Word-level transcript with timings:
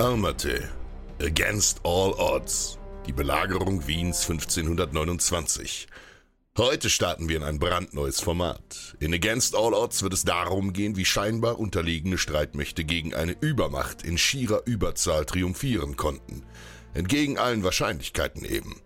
Almaty. 0.00 0.62
Against 1.20 1.84
all 1.84 2.14
odds. 2.14 2.78
Die 3.06 3.12
Belagerung 3.12 3.86
Wiens 3.86 4.30
1529. 4.30 5.88
Heute 6.56 6.88
starten 6.88 7.28
wir 7.28 7.36
in 7.36 7.42
ein 7.42 7.58
brandneues 7.58 8.18
Format. 8.18 8.96
In 8.98 9.12
Against 9.12 9.54
All 9.54 9.74
Odds 9.74 10.02
wird 10.02 10.14
es 10.14 10.24
darum 10.24 10.72
gehen, 10.72 10.96
wie 10.96 11.04
scheinbar 11.04 11.58
unterlegene 11.58 12.16
Streitmächte 12.16 12.84
gegen 12.84 13.12
eine 13.12 13.36
Übermacht 13.42 14.02
in 14.02 14.16
schierer 14.16 14.62
Überzahl 14.64 15.26
triumphieren 15.26 15.98
konnten. 15.98 16.44
Entgegen 16.94 17.36
allen 17.36 17.62
Wahrscheinlichkeiten 17.62 18.46
eben. 18.46 18.80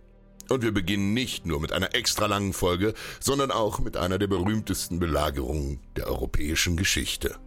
Und 0.49 0.63
wir 0.63 0.73
beginnen 0.73 1.13
nicht 1.13 1.45
nur 1.45 1.61
mit 1.61 1.71
einer 1.71 1.95
extra 1.95 2.25
langen 2.25 2.51
Folge, 2.51 2.93
sondern 3.21 3.51
auch 3.51 3.79
mit 3.79 3.95
einer 3.95 4.19
der 4.19 4.27
berühmtesten 4.27 4.99
Belagerungen 4.99 5.79
der 5.95 6.07
europäischen 6.07 6.75
Geschichte. 6.75 7.37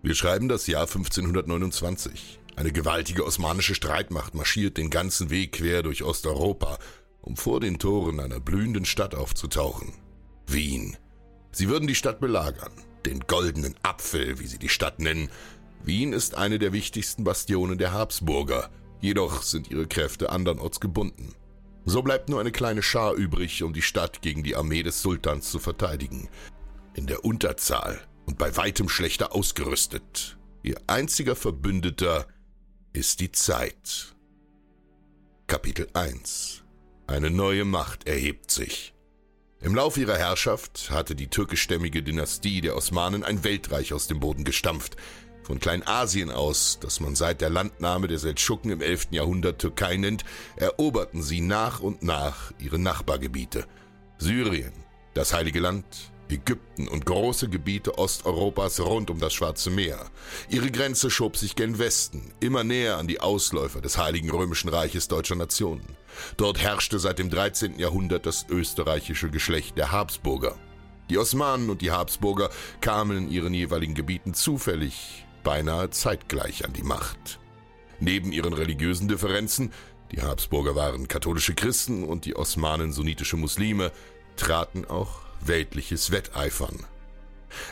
Wir 0.00 0.14
schreiben 0.14 0.48
das 0.48 0.68
Jahr 0.68 0.82
1529. 0.82 2.38
Eine 2.54 2.72
gewaltige 2.72 3.24
osmanische 3.24 3.74
Streitmacht 3.74 4.34
marschiert 4.34 4.76
den 4.76 4.90
ganzen 4.90 5.30
Weg 5.30 5.52
quer 5.52 5.82
durch 5.82 6.04
Osteuropa, 6.04 6.78
um 7.20 7.36
vor 7.36 7.60
den 7.60 7.78
Toren 7.78 8.20
einer 8.20 8.38
blühenden 8.38 8.84
Stadt 8.84 9.14
aufzutauchen. 9.14 9.92
Wien. 10.46 10.96
Sie 11.50 11.68
würden 11.68 11.88
die 11.88 11.96
Stadt 11.96 12.20
belagern, 12.20 12.72
den 13.06 13.20
goldenen 13.20 13.74
Apfel, 13.82 14.38
wie 14.38 14.46
sie 14.46 14.58
die 14.58 14.68
Stadt 14.68 15.00
nennen. 15.00 15.30
Wien 15.82 16.12
ist 16.12 16.36
eine 16.36 16.58
der 16.58 16.72
wichtigsten 16.72 17.24
Bastionen 17.24 17.78
der 17.78 17.92
Habsburger, 17.92 18.70
jedoch 19.00 19.42
sind 19.42 19.70
ihre 19.70 19.86
Kräfte 19.86 20.30
andernorts 20.30 20.80
gebunden. 20.80 21.34
So 21.84 22.02
bleibt 22.02 22.28
nur 22.28 22.40
eine 22.40 22.52
kleine 22.52 22.82
Schar 22.82 23.14
übrig, 23.14 23.62
um 23.62 23.72
die 23.72 23.82
Stadt 23.82 24.22
gegen 24.22 24.42
die 24.42 24.54
Armee 24.54 24.82
des 24.82 25.02
Sultans 25.02 25.50
zu 25.50 25.58
verteidigen. 25.58 26.28
In 26.94 27.06
der 27.06 27.24
Unterzahl 27.24 28.00
und 28.28 28.36
bei 28.36 28.54
weitem 28.58 28.90
schlechter 28.90 29.34
ausgerüstet. 29.34 30.36
Ihr 30.62 30.76
einziger 30.86 31.34
Verbündeter 31.34 32.26
ist 32.92 33.20
die 33.20 33.32
Zeit. 33.32 34.14
Kapitel 35.46 35.88
1 35.94 36.62
Eine 37.06 37.30
neue 37.30 37.64
Macht 37.64 38.06
erhebt 38.06 38.50
sich. 38.50 38.92
Im 39.62 39.74
Lauf 39.74 39.96
ihrer 39.96 40.18
Herrschaft 40.18 40.90
hatte 40.90 41.14
die 41.14 41.28
türkischstämmige 41.28 42.02
Dynastie 42.02 42.60
der 42.60 42.76
Osmanen 42.76 43.24
ein 43.24 43.44
Weltreich 43.44 43.94
aus 43.94 44.08
dem 44.08 44.20
Boden 44.20 44.44
gestampft. 44.44 44.96
Von 45.42 45.58
Kleinasien 45.58 46.30
aus, 46.30 46.78
das 46.82 47.00
man 47.00 47.16
seit 47.16 47.40
der 47.40 47.48
Landnahme 47.48 48.08
der 48.08 48.18
Seldschuken 48.18 48.70
im 48.70 48.82
11. 48.82 49.08
Jahrhundert 49.12 49.58
Türkei 49.58 49.96
nennt, 49.96 50.26
eroberten 50.56 51.22
sie 51.22 51.40
nach 51.40 51.80
und 51.80 52.02
nach 52.02 52.52
ihre 52.58 52.78
Nachbargebiete. 52.78 53.64
Syrien, 54.18 54.74
das 55.14 55.32
Heilige 55.32 55.60
Land, 55.60 56.12
Ägypten 56.30 56.88
und 56.88 57.06
große 57.06 57.48
Gebiete 57.48 57.98
Osteuropas 57.98 58.80
rund 58.80 59.10
um 59.10 59.20
das 59.20 59.34
Schwarze 59.34 59.70
Meer. 59.70 60.10
Ihre 60.48 60.70
Grenze 60.70 61.10
schob 61.10 61.36
sich 61.36 61.56
gen 61.56 61.78
Westen, 61.78 62.32
immer 62.40 62.64
näher 62.64 62.98
an 62.98 63.08
die 63.08 63.20
Ausläufer 63.20 63.80
des 63.80 63.98
Heiligen 63.98 64.30
Römischen 64.30 64.68
Reiches 64.68 65.08
deutscher 65.08 65.36
Nationen. 65.36 65.96
Dort 66.36 66.60
herrschte 66.60 66.98
seit 66.98 67.18
dem 67.18 67.30
13. 67.30 67.78
Jahrhundert 67.78 68.26
das 68.26 68.46
österreichische 68.48 69.30
Geschlecht 69.30 69.76
der 69.78 69.92
Habsburger. 69.92 70.56
Die 71.10 71.18
Osmanen 71.18 71.70
und 71.70 71.80
die 71.80 71.90
Habsburger 71.90 72.50
kamen 72.80 73.16
in 73.16 73.30
ihren 73.30 73.54
jeweiligen 73.54 73.94
Gebieten 73.94 74.34
zufällig, 74.34 75.24
beinahe 75.42 75.90
zeitgleich 75.90 76.64
an 76.64 76.74
die 76.74 76.82
Macht. 76.82 77.40
Neben 78.00 78.32
ihren 78.32 78.52
religiösen 78.52 79.08
Differenzen, 79.08 79.72
die 80.12 80.22
Habsburger 80.22 80.74
waren 80.74 81.08
katholische 81.08 81.54
Christen 81.54 82.04
und 82.04 82.24
die 82.24 82.36
Osmanen 82.36 82.92
sunnitische 82.92 83.36
Muslime, 83.36 83.90
traten 84.36 84.84
auch 84.84 85.27
weltliches 85.40 86.10
Wetteifern. 86.10 86.84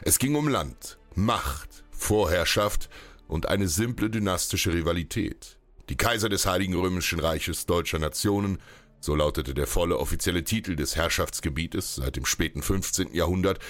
Es 0.02 0.18
ging 0.18 0.34
um 0.34 0.48
Land, 0.48 0.98
Macht, 1.14 1.84
Vorherrschaft 1.90 2.88
und 3.28 3.46
eine 3.46 3.68
simple 3.68 4.10
dynastische 4.10 4.72
Rivalität. 4.72 5.58
Die 5.88 5.96
Kaiser 5.96 6.28
des 6.28 6.46
Heiligen 6.46 6.74
Römischen 6.74 7.20
Reiches 7.20 7.66
deutscher 7.66 7.98
Nationen, 7.98 8.58
so 9.00 9.14
lautete 9.14 9.54
der 9.54 9.66
volle 9.66 9.98
offizielle 9.98 10.44
Titel 10.44 10.74
des 10.74 10.96
Herrschaftsgebietes 10.96 11.96
seit 11.96 12.16
dem 12.16 12.26
späten 12.26 12.62
15. 12.62 13.14
Jahrhundert, 13.14 13.60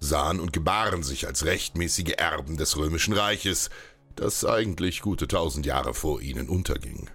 sahen 0.00 0.40
und 0.40 0.52
gebaren 0.52 1.02
sich 1.02 1.26
als 1.26 1.44
rechtmäßige 1.44 2.14
Erben 2.16 2.56
des 2.56 2.76
Römischen 2.76 3.14
Reiches, 3.14 3.70
das 4.16 4.44
eigentlich 4.44 5.00
gute 5.00 5.28
tausend 5.28 5.66
Jahre 5.66 5.94
vor 5.94 6.20
ihnen 6.20 6.48
unterging. 6.48 7.10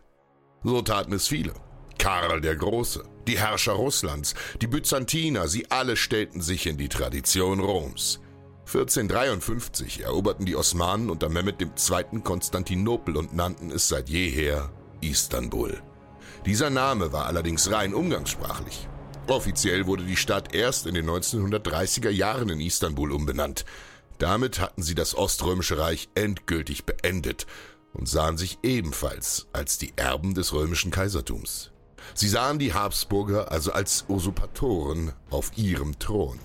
So 0.64 0.82
taten 0.82 1.14
es 1.14 1.28
viele. 1.28 1.54
Karl 1.98 2.42
der 2.42 2.56
Große, 2.56 3.04
die 3.28 3.40
Herrscher 3.40 3.74
Russlands, 3.74 4.36
die 4.62 4.68
Byzantiner, 4.68 5.48
sie 5.48 5.70
alle 5.72 5.96
stellten 5.96 6.42
sich 6.42 6.68
in 6.68 6.78
die 6.78 6.90
Tradition 6.90 7.60
Roms. 7.60 8.20
1453 8.66 10.04
eroberten 10.04 10.46
die 10.46 10.56
Osmanen 10.56 11.10
unter 11.10 11.30
Mehmed 11.30 11.62
II. 11.62 12.22
Konstantinopel 12.24 13.18
und 13.18 13.36
nannten 13.36 13.72
es 13.72 13.88
seit 13.88 14.10
jeher 14.10 14.72
Istanbul. 15.02 15.82
Dieser 16.46 16.70
Name 16.70 17.12
war 17.12 17.26
allerdings 17.26 17.72
rein 17.72 17.94
umgangssprachlich. 17.94 18.88
Offiziell 19.28 19.86
wurde 19.86 20.04
die 20.04 20.18
Stadt 20.18 20.54
erst 20.54 20.86
in 20.86 20.96
den 20.96 21.10
1930er 21.10 22.10
Jahren 22.10 22.50
in 22.50 22.60
Istanbul 22.60 23.12
umbenannt. 23.12 23.64
Damit 24.18 24.60
hatten 24.60 24.82
sie 24.82 24.96
das 24.96 25.16
Oströmische 25.16 25.78
Reich 25.78 26.10
endgültig 26.16 26.86
beendet 26.86 27.46
und 27.94 28.10
sahen 28.10 28.38
sich 28.38 28.60
ebenfalls 28.64 29.48
als 29.54 29.78
die 29.78 29.94
Erben 29.96 30.34
des 30.34 30.54
römischen 30.54 30.92
Kaisertums. 30.92 31.73
Sie 32.14 32.30
sahen 32.30 32.60
die 32.60 32.74
Habsburger 32.74 33.52
also 33.52 33.72
als 33.72 34.06
Usurpatoren 34.08 35.14
auf 35.30 35.52
ihrem 35.58 35.98
Thron. 36.00 36.40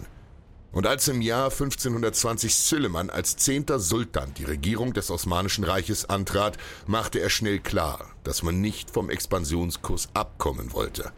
Und 0.71 0.87
als 0.87 1.09
im 1.09 1.23
Jahr 1.23 1.51
1520 1.51 2.55
Süleyman 2.55 3.11
als 3.11 3.37
zehnter 3.37 3.79
Sultan 3.79 4.35
die 4.35 4.45
Regierung 4.45 4.93
des 4.93 5.11
Osmanischen 5.11 5.65
Reiches 5.65 6.05
antrat, 6.05 6.59
machte 6.87 7.21
er 7.21 7.31
schnell 7.31 7.59
klar, 7.59 8.11
dass 8.23 8.43
man 8.43 8.61
nicht 8.61 8.91
vom 8.91 9.09
Expansionskurs 9.09 10.11
abkommen 10.13 10.73
wollte. 10.73 11.13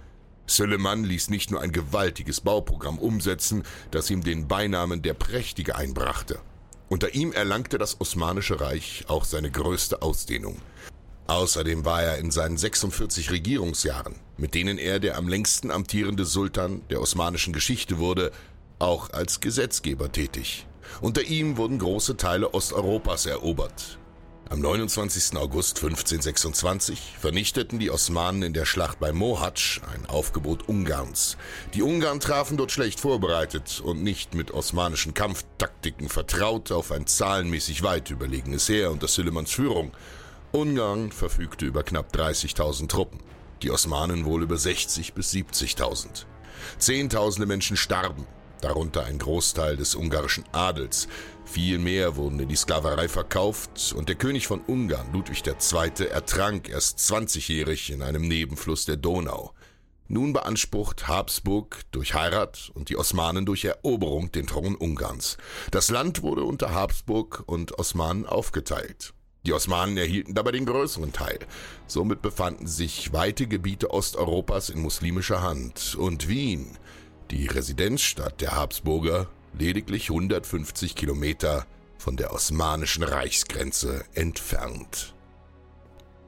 Süleyman 0.46 1.04
ließ 1.04 1.30
nicht 1.30 1.50
nur 1.50 1.60
ein 1.60 1.72
gewaltiges 1.72 2.40
Bauprogramm 2.40 2.98
umsetzen, 2.98 3.64
das 3.90 4.10
ihm 4.10 4.22
den 4.22 4.48
Beinamen 4.48 5.02
der 5.02 5.14
Prächtige 5.14 5.76
einbrachte. 5.76 6.40
Unter 6.88 7.14
ihm 7.14 7.32
erlangte 7.32 7.78
das 7.78 8.00
Osmanische 8.00 8.60
Reich 8.60 9.04
auch 9.08 9.24
seine 9.24 9.50
größte 9.50 10.02
Ausdehnung. 10.02 10.60
Außerdem 11.30 11.84
war 11.84 12.02
er 12.02 12.18
in 12.18 12.32
seinen 12.32 12.56
46 12.56 13.30
Regierungsjahren, 13.30 14.16
mit 14.36 14.52
denen 14.52 14.78
er 14.78 14.98
der 14.98 15.16
am 15.16 15.28
längsten 15.28 15.70
amtierende 15.70 16.24
Sultan 16.24 16.82
der 16.90 17.00
osmanischen 17.00 17.52
Geschichte 17.52 17.98
wurde, 17.98 18.32
auch 18.80 19.10
als 19.10 19.38
Gesetzgeber 19.38 20.10
tätig. 20.10 20.66
Unter 21.00 21.22
ihm 21.22 21.56
wurden 21.56 21.78
große 21.78 22.16
Teile 22.16 22.52
Osteuropas 22.52 23.26
erobert. 23.26 24.00
Am 24.48 24.60
29. 24.60 25.36
August 25.36 25.76
1526 25.76 26.98
vernichteten 27.20 27.78
die 27.78 27.92
Osmanen 27.92 28.42
in 28.42 28.52
der 28.52 28.64
Schlacht 28.64 28.98
bei 28.98 29.12
Mohacs 29.12 29.80
ein 29.94 30.06
Aufgebot 30.06 30.68
Ungarns. 30.68 31.36
Die 31.74 31.82
Ungarn 31.82 32.18
trafen 32.18 32.56
dort 32.56 32.72
schlecht 32.72 32.98
vorbereitet 32.98 33.80
und 33.84 34.02
nicht 34.02 34.34
mit 34.34 34.50
osmanischen 34.50 35.14
Kampftaktiken 35.14 36.08
vertraut 36.08 36.72
auf 36.72 36.90
ein 36.90 37.06
zahlenmäßig 37.06 37.84
weit 37.84 38.10
überlegenes 38.10 38.68
Heer 38.68 38.90
unter 38.90 39.06
Süleyman's 39.06 39.52
Führung. 39.52 39.92
Ungarn 40.52 41.12
verfügte 41.12 41.64
über 41.64 41.84
knapp 41.84 42.12
30.000 42.12 42.88
Truppen, 42.88 43.20
die 43.62 43.70
Osmanen 43.70 44.24
wohl 44.24 44.42
über 44.42 44.56
60 44.56 45.14
bis 45.14 45.32
70.000. 45.32 46.24
Zehntausende 46.76 47.46
Menschen 47.46 47.76
starben, 47.76 48.26
darunter 48.60 49.04
ein 49.04 49.20
Großteil 49.20 49.76
des 49.76 49.94
ungarischen 49.94 50.44
Adels. 50.50 51.06
Viel 51.44 51.78
mehr 51.78 52.16
wurden 52.16 52.40
in 52.40 52.48
die 52.48 52.56
Sklaverei 52.56 53.08
verkauft 53.08 53.94
und 53.96 54.08
der 54.08 54.16
König 54.16 54.48
von 54.48 54.60
Ungarn, 54.66 55.12
Ludwig 55.12 55.44
II., 55.46 56.06
ertrank 56.08 56.68
erst 56.68 56.98
20-jährig 56.98 57.90
in 57.90 58.02
einem 58.02 58.26
Nebenfluss 58.26 58.86
der 58.86 58.96
Donau. 58.96 59.52
Nun 60.08 60.32
beansprucht 60.32 61.06
Habsburg 61.06 61.82
durch 61.92 62.14
Heirat 62.14 62.72
und 62.74 62.88
die 62.88 62.96
Osmanen 62.96 63.46
durch 63.46 63.64
Eroberung 63.64 64.32
den 64.32 64.48
Thron 64.48 64.74
Ungarns. 64.74 65.36
Das 65.70 65.90
Land 65.90 66.22
wurde 66.22 66.42
unter 66.42 66.74
Habsburg 66.74 67.44
und 67.46 67.78
Osmanen 67.78 68.26
aufgeteilt. 68.26 69.14
Die 69.46 69.52
Osmanen 69.52 69.96
erhielten 69.96 70.34
dabei 70.34 70.52
den 70.52 70.66
größeren 70.66 71.12
Teil. 71.12 71.38
Somit 71.86 72.20
befanden 72.20 72.66
sich 72.66 73.12
weite 73.12 73.46
Gebiete 73.46 73.90
Osteuropas 73.90 74.68
in 74.68 74.80
muslimischer 74.80 75.42
Hand 75.42 75.96
und 75.98 76.28
Wien 76.28 76.76
die 77.30 77.46
Residenzstadt 77.46 78.40
der 78.40 78.56
Habsburger 78.56 79.28
lediglich 79.58 80.10
150 80.10 80.94
Kilometer 80.94 81.66
von 81.96 82.16
der 82.16 82.32
osmanischen 82.32 83.02
Reichsgrenze 83.02 84.04
entfernt. 84.14 85.14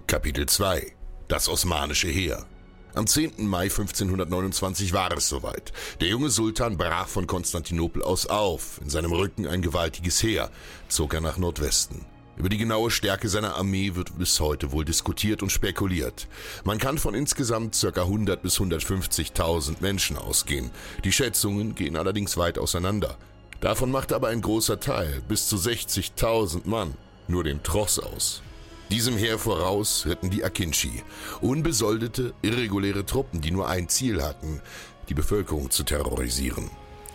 Kapitel 0.07 0.47
2 0.47 0.93
Das 1.29 1.49
osmanische 1.49 2.09
Heer 2.09 2.47
am 2.95 3.07
10. 3.07 3.47
Mai 3.47 3.65
1529 3.65 4.93
war 4.93 5.17
es 5.17 5.27
soweit. 5.27 5.73
Der 6.03 6.09
junge 6.09 6.29
Sultan 6.29 6.77
brach 6.77 7.09
von 7.09 7.27
Konstantinopel 7.27 8.03
aus 8.03 8.27
auf, 8.27 8.81
in 8.83 8.91
seinem 8.91 9.13
Rücken 9.13 9.47
ein 9.47 9.63
gewaltiges 9.63 10.23
Heer, 10.23 10.51
zog 10.89 11.15
er 11.15 11.23
nach 11.23 11.39
Nordwesten. 11.39 12.05
Über 12.37 12.49
die 12.49 12.59
genaue 12.59 12.91
Stärke 12.91 13.29
seiner 13.29 13.57
Armee 13.57 13.95
wird 13.95 14.19
bis 14.19 14.41
heute 14.41 14.73
wohl 14.73 14.85
diskutiert 14.85 15.43
und 15.43 15.51
spekuliert. 15.51 16.29
Man 16.65 16.79
kann 16.79 16.99
von 16.99 17.15
insgesamt 17.15 17.79
ca. 17.81 18.03
100 18.03 18.43
bis 18.43 18.59
150.000 18.59 19.77
Menschen 19.81 20.17
ausgehen. 20.17 20.71
Die 21.05 21.13
Schätzungen 21.13 21.75
gehen 21.75 21.97
allerdings 21.97 22.37
weit 22.37 22.59
auseinander. 22.59 23.19
Davon 23.61 23.91
macht 23.91 24.13
aber 24.13 24.29
ein 24.29 24.41
großer 24.41 24.81
Teil, 24.81 25.23
bis 25.29 25.49
zu 25.49 25.57
60.000 25.57 26.63
Mann, 26.65 26.95
nur 27.29 27.45
den 27.45 27.63
Tross 27.63 27.99
aus. 27.99 28.43
Diesem 28.91 29.17
Heer 29.17 29.39
voraus 29.39 30.05
ritten 30.07 30.29
die 30.29 30.45
Akinci, 30.45 31.03
unbesoldete, 31.41 32.35
irreguläre 32.43 33.07
Truppen, 33.07 33.41
die 33.41 33.51
nur 33.51 33.69
ein 33.69 33.89
Ziel 33.89 34.23
hatten, 34.23 34.61
die 35.09 35.15
Bevölkerung 35.15 35.71
zu 35.71 35.85
terrorisieren. 35.85 36.71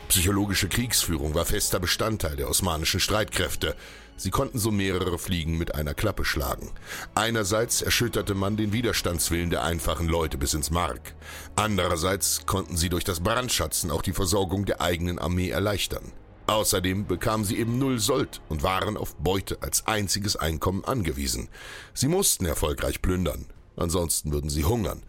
Psychologische 0.08 0.70
Kriegsführung 0.70 1.36
war 1.36 1.46
fester 1.46 1.80
Bestandteil 1.80 2.38
der 2.38 2.50
osmanischen 2.50 3.00
Streitkräfte. 3.00 3.76
Sie 4.18 4.32
konnten 4.32 4.58
so 4.58 4.72
mehrere 4.72 5.20
Fliegen 5.20 5.58
mit 5.58 5.76
einer 5.76 5.94
Klappe 5.94 6.26
schlagen. 6.26 6.72
Einerseits 7.14 7.84
erschütterte 7.84 8.34
man 8.34 8.58
den 8.58 8.74
Widerstandswillen 8.74 9.52
der 9.52 9.64
einfachen 9.64 10.08
Leute 10.08 10.38
bis 10.40 10.56
ins 10.56 10.72
Mark. 10.72 11.14
Andererseits 11.56 12.46
konnten 12.48 12.76
sie 12.76 12.90
durch 12.90 13.04
das 13.04 13.20
Brandschatzen 13.20 13.92
auch 13.92 14.02
die 14.02 14.14
Versorgung 14.14 14.66
der 14.66 14.82
eigenen 14.82 15.20
Armee 15.20 15.50
erleichtern. 15.50 16.12
Außerdem 16.48 17.06
bekamen 17.06 17.46
sie 17.46 17.58
eben 17.58 17.78
null 17.78 18.00
Sold 18.00 18.42
und 18.50 18.64
waren 18.64 18.98
auf 18.98 19.16
Beute 19.18 19.62
als 19.62 19.86
einziges 19.86 20.36
Einkommen 20.36 20.84
angewiesen. 20.84 21.50
Sie 21.94 22.08
mussten 22.08 22.46
erfolgreich 22.46 23.02
plündern, 23.02 23.46
ansonsten 23.76 24.32
würden 24.32 24.50
sie 24.50 24.64
hungern. 24.64 25.04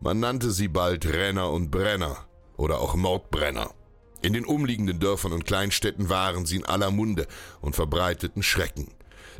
Man 0.00 0.20
nannte 0.20 0.52
sie 0.52 0.68
bald 0.68 1.04
Renner 1.06 1.50
und 1.50 1.70
Brenner 1.70 2.24
oder 2.56 2.80
auch 2.80 2.94
Mordbrenner. 2.94 3.70
In 4.24 4.32
den 4.32 4.46
umliegenden 4.46 5.00
Dörfern 5.00 5.34
und 5.34 5.44
Kleinstädten 5.44 6.08
waren 6.08 6.46
sie 6.46 6.56
in 6.56 6.64
aller 6.64 6.90
Munde 6.90 7.26
und 7.60 7.76
verbreiteten 7.76 8.42
Schrecken. 8.42 8.90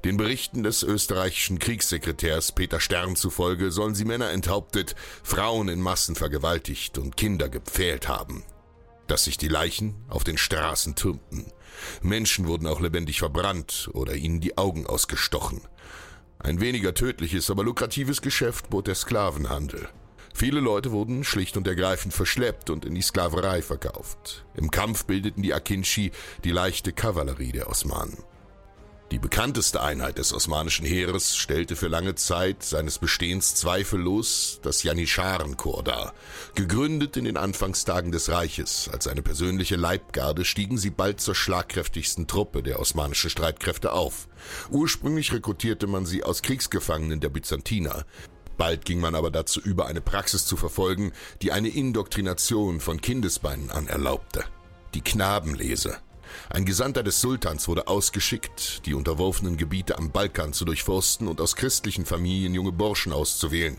Den 0.04 0.18
Berichten 0.18 0.62
des 0.62 0.82
österreichischen 0.82 1.58
Kriegssekretärs 1.58 2.52
Peter 2.52 2.80
Stern 2.80 3.16
zufolge 3.16 3.70
sollen 3.70 3.94
sie 3.94 4.04
Männer 4.04 4.30
enthauptet, 4.30 4.94
Frauen 5.22 5.70
in 5.70 5.80
Massen 5.80 6.16
vergewaltigt 6.16 6.98
und 6.98 7.16
Kinder 7.16 7.48
gepfählt 7.48 8.08
haben. 8.08 8.44
Dass 9.06 9.24
sich 9.24 9.38
die 9.38 9.48
Leichen 9.48 9.94
auf 10.10 10.22
den 10.22 10.36
Straßen 10.36 10.96
türmten. 10.96 11.46
Menschen 12.02 12.46
wurden 12.46 12.66
auch 12.66 12.82
lebendig 12.82 13.20
verbrannt 13.20 13.88
oder 13.94 14.14
ihnen 14.14 14.42
die 14.42 14.58
Augen 14.58 14.86
ausgestochen. 14.86 15.62
Ein 16.38 16.60
weniger 16.60 16.92
tödliches, 16.92 17.48
aber 17.48 17.64
lukratives 17.64 18.20
Geschäft 18.20 18.68
bot 18.68 18.86
der 18.86 18.96
Sklavenhandel. 18.96 19.88
Viele 20.36 20.58
Leute 20.58 20.90
wurden 20.90 21.22
schlicht 21.22 21.56
und 21.56 21.68
ergreifend 21.68 22.12
verschleppt 22.12 22.68
und 22.68 22.84
in 22.84 22.96
die 22.96 23.02
Sklaverei 23.02 23.62
verkauft. 23.62 24.44
Im 24.56 24.68
Kampf 24.68 25.04
bildeten 25.04 25.44
die 25.44 25.54
Akinci 25.54 26.10
die 26.42 26.50
leichte 26.50 26.92
Kavallerie 26.92 27.52
der 27.52 27.70
Osmanen. 27.70 28.18
Die 29.12 29.20
bekannteste 29.20 29.80
Einheit 29.80 30.18
des 30.18 30.32
osmanischen 30.32 30.84
Heeres 30.84 31.36
stellte 31.36 31.76
für 31.76 31.86
lange 31.86 32.16
Zeit 32.16 32.64
seines 32.64 32.98
Bestehens 32.98 33.54
zweifellos 33.54 34.58
das 34.62 34.82
Janischarenkorps 34.82 35.84
dar. 35.84 36.14
Gegründet 36.56 37.16
in 37.16 37.24
den 37.24 37.36
Anfangstagen 37.36 38.10
des 38.10 38.28
Reiches 38.28 38.90
als 38.92 39.06
eine 39.06 39.22
persönliche 39.22 39.76
Leibgarde 39.76 40.44
stiegen 40.44 40.78
sie 40.78 40.90
bald 40.90 41.20
zur 41.20 41.36
schlagkräftigsten 41.36 42.26
Truppe 42.26 42.64
der 42.64 42.80
osmanischen 42.80 43.30
Streitkräfte 43.30 43.92
auf. 43.92 44.26
Ursprünglich 44.70 45.32
rekrutierte 45.32 45.86
man 45.86 46.06
sie 46.06 46.24
aus 46.24 46.42
Kriegsgefangenen 46.42 47.20
der 47.20 47.28
Byzantiner. 47.28 48.04
Bald 48.56 48.84
ging 48.84 49.00
man 49.00 49.14
aber 49.14 49.30
dazu 49.30 49.60
über, 49.60 49.86
eine 49.86 50.00
Praxis 50.00 50.46
zu 50.46 50.56
verfolgen, 50.56 51.12
die 51.42 51.52
eine 51.52 51.68
Indoktrination 51.68 52.80
von 52.80 53.00
Kindesbeinen 53.00 53.70
an 53.70 53.88
erlaubte. 53.88 54.44
Die 54.94 55.00
Knabenlese. 55.00 55.98
Ein 56.50 56.64
Gesandter 56.64 57.02
des 57.02 57.20
Sultans 57.20 57.68
wurde 57.68 57.88
ausgeschickt, 57.88 58.86
die 58.86 58.94
unterworfenen 58.94 59.56
Gebiete 59.56 59.98
am 59.98 60.10
Balkan 60.10 60.52
zu 60.52 60.64
durchforsten 60.64 61.28
und 61.28 61.40
aus 61.40 61.56
christlichen 61.56 62.06
Familien 62.06 62.54
junge 62.54 62.72
Burschen 62.72 63.12
auszuwählen. 63.12 63.78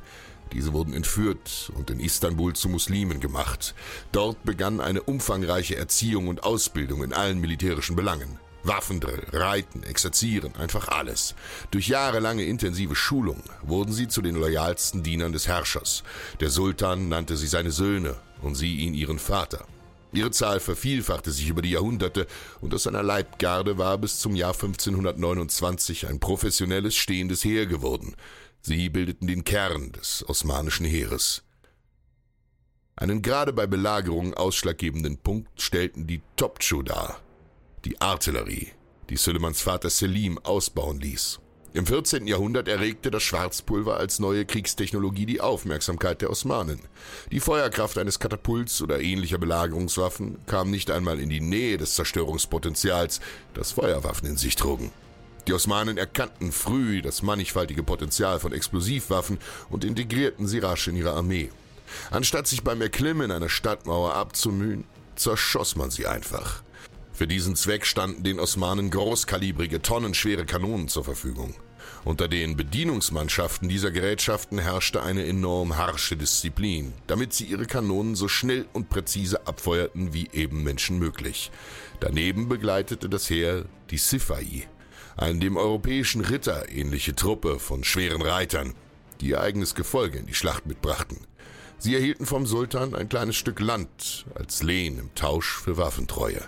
Diese 0.53 0.73
wurden 0.73 0.93
entführt 0.93 1.71
und 1.75 1.89
in 1.89 1.99
Istanbul 1.99 2.53
zu 2.53 2.69
Muslimen 2.69 3.19
gemacht. 3.19 3.73
Dort 4.11 4.43
begann 4.43 4.79
eine 4.79 5.01
umfangreiche 5.01 5.75
Erziehung 5.75 6.27
und 6.27 6.43
Ausbildung 6.43 7.03
in 7.03 7.13
allen 7.13 7.39
militärischen 7.39 7.95
Belangen. 7.95 8.39
Waffendrill, 8.67 9.23
Reiten, 9.31 9.83
Exerzieren, 9.83 10.55
einfach 10.55 10.87
alles. 10.87 11.35
Durch 11.71 11.87
jahrelange 11.87 12.43
intensive 12.43 12.95
Schulung 12.95 13.43
wurden 13.61 13.93
sie 13.93 14.07
zu 14.07 14.21
den 14.21 14.35
loyalsten 14.35 15.03
Dienern 15.03 15.33
des 15.33 15.47
Herrschers. 15.47 16.03
Der 16.39 16.49
Sultan 16.49 17.09
nannte 17.09 17.37
sie 17.37 17.47
seine 17.47 17.71
Söhne 17.71 18.15
und 18.41 18.55
sie 18.55 18.77
ihn 18.77 18.93
ihren 18.93 19.19
Vater. 19.19 19.65
Ihre 20.11 20.31
Zahl 20.31 20.59
vervielfachte 20.59 21.31
sich 21.31 21.49
über 21.49 21.61
die 21.61 21.71
Jahrhunderte 21.71 22.25
und 22.61 22.73
aus 22.73 22.83
seiner 22.83 23.03
Leibgarde 23.03 23.77
war 23.77 23.97
bis 23.97 24.19
zum 24.19 24.35
Jahr 24.35 24.53
1529 24.53 26.07
ein 26.07 26.19
professionelles 26.19 26.95
stehendes 26.95 27.43
Heer 27.43 27.65
geworden. 27.65 28.15
Sie 28.61 28.89
bildeten 28.89 29.27
den 29.27 29.43
Kern 29.43 29.91
des 29.91 30.23
osmanischen 30.27 30.85
Heeres. 30.85 31.43
Einen 32.95 33.21
gerade 33.21 33.51
bei 33.51 33.67
Belagerungen 33.67 34.33
ausschlaggebenden 34.33 35.17
Punkt 35.17 35.61
stellten 35.61 36.07
die 36.07 36.21
Topçu 36.37 36.81
dar, 36.81 37.19
die 37.85 38.01
Artillerie, 38.01 38.69
die 39.09 39.15
Suleimans 39.15 39.61
Vater 39.61 39.91
Selim 39.91 40.39
ausbauen 40.39 40.99
ließ. 40.99 41.39
Im 41.73 41.85
14. 41.85 42.25
Jahrhundert 42.25 42.67
erregte 42.67 43.11
das 43.11 43.21
Schwarzpulver 43.21 43.97
als 43.97 44.19
neue 44.19 44.45
Kriegstechnologie 44.45 45.25
die 45.25 45.41
Aufmerksamkeit 45.41 46.21
der 46.21 46.31
Osmanen. 46.31 46.79
Die 47.31 47.39
Feuerkraft 47.39 47.97
eines 47.97 48.17
Katapults 48.17 48.81
oder 48.81 49.01
ähnlicher 49.01 49.37
Belagerungswaffen 49.37 50.39
kam 50.47 50.71
nicht 50.71 50.89
einmal 50.89 51.19
in 51.19 51.29
die 51.29 51.41
Nähe 51.41 51.77
des 51.77 51.95
Zerstörungspotenzials, 51.95 53.19
das 53.53 53.73
Feuerwaffen 53.73 54.29
in 54.29 54.37
sich 54.37 54.55
trugen. 54.55 54.91
Die 55.47 55.53
Osmanen 55.53 55.97
erkannten 55.97 56.51
früh 56.51 57.03
das 57.03 57.21
mannigfaltige 57.21 57.83
Potenzial 57.83 58.39
von 58.39 58.51
Explosivwaffen 58.51 59.37
und 59.69 59.83
integrierten 59.83 60.47
sie 60.47 60.59
rasch 60.59 60.87
in 60.87 60.95
ihre 60.95 61.11
Armee. 61.11 61.51
Anstatt 62.09 62.47
sich 62.47 62.63
beim 62.63 62.81
Erklimmen 62.81 63.29
einer 63.29 63.49
Stadtmauer 63.49 64.15
abzumühen, 64.15 64.85
zerschoss 65.15 65.75
man 65.75 65.91
sie 65.91 66.07
einfach. 66.07 66.64
Für 67.15 67.27
diesen 67.27 67.55
Zweck 67.55 67.85
standen 67.85 68.23
den 68.23 68.41
Osmanen 68.41 68.89
großkalibrige, 68.89 69.81
tonnenschwere 69.81 70.45
Kanonen 70.45 70.89
zur 70.89 71.05
Verfügung. 71.05 71.55
Unter 72.03 72.27
den 72.27 72.57
Bedienungsmannschaften 72.57 73.69
dieser 73.69 73.89
Gerätschaften 73.89 74.59
herrschte 74.59 75.01
eine 75.01 75.25
enorm 75.25 75.77
harsche 75.77 76.17
Disziplin, 76.17 76.91
damit 77.07 77.31
sie 77.31 77.45
ihre 77.45 77.67
Kanonen 77.67 78.15
so 78.15 78.27
schnell 78.27 78.65
und 78.73 78.89
präzise 78.89 79.47
abfeuerten 79.47 80.13
wie 80.13 80.27
eben 80.33 80.63
menschenmöglich. 80.63 81.51
Daneben 82.01 82.49
begleitete 82.49 83.07
das 83.07 83.29
Heer 83.29 83.63
die 83.91 83.97
Sifai, 83.97 84.67
eine 85.15 85.39
dem 85.39 85.55
europäischen 85.55 86.19
Ritter 86.19 86.67
ähnliche 86.69 87.15
Truppe 87.15 87.59
von 87.59 87.85
schweren 87.85 88.23
Reitern, 88.23 88.73
die 89.21 89.27
ihr 89.27 89.39
eigenes 89.39 89.73
Gefolge 89.73 90.17
in 90.17 90.25
die 90.25 90.33
Schlacht 90.33 90.65
mitbrachten. 90.65 91.19
Sie 91.77 91.95
erhielten 91.95 92.25
vom 92.25 92.45
Sultan 92.45 92.93
ein 92.93 93.07
kleines 93.07 93.37
Stück 93.37 93.61
Land 93.61 94.25
als 94.35 94.63
Lehen 94.63 94.99
im 94.99 95.15
Tausch 95.15 95.61
für 95.61 95.77
Waffentreue. 95.77 96.41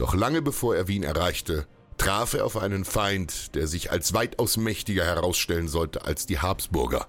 Doch 0.00 0.14
lange 0.14 0.40
bevor 0.40 0.74
er 0.74 0.88
Wien 0.88 1.02
erreichte, 1.02 1.66
traf 1.98 2.32
er 2.32 2.46
auf 2.46 2.56
einen 2.56 2.86
Feind, 2.86 3.54
der 3.54 3.66
sich 3.66 3.90
als 3.90 4.14
weitaus 4.14 4.56
mächtiger 4.56 5.04
herausstellen 5.04 5.68
sollte 5.68 6.06
als 6.06 6.24
die 6.24 6.38
Habsburger. 6.38 7.06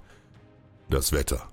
Das 0.89 1.13
Wetter. 1.13 1.47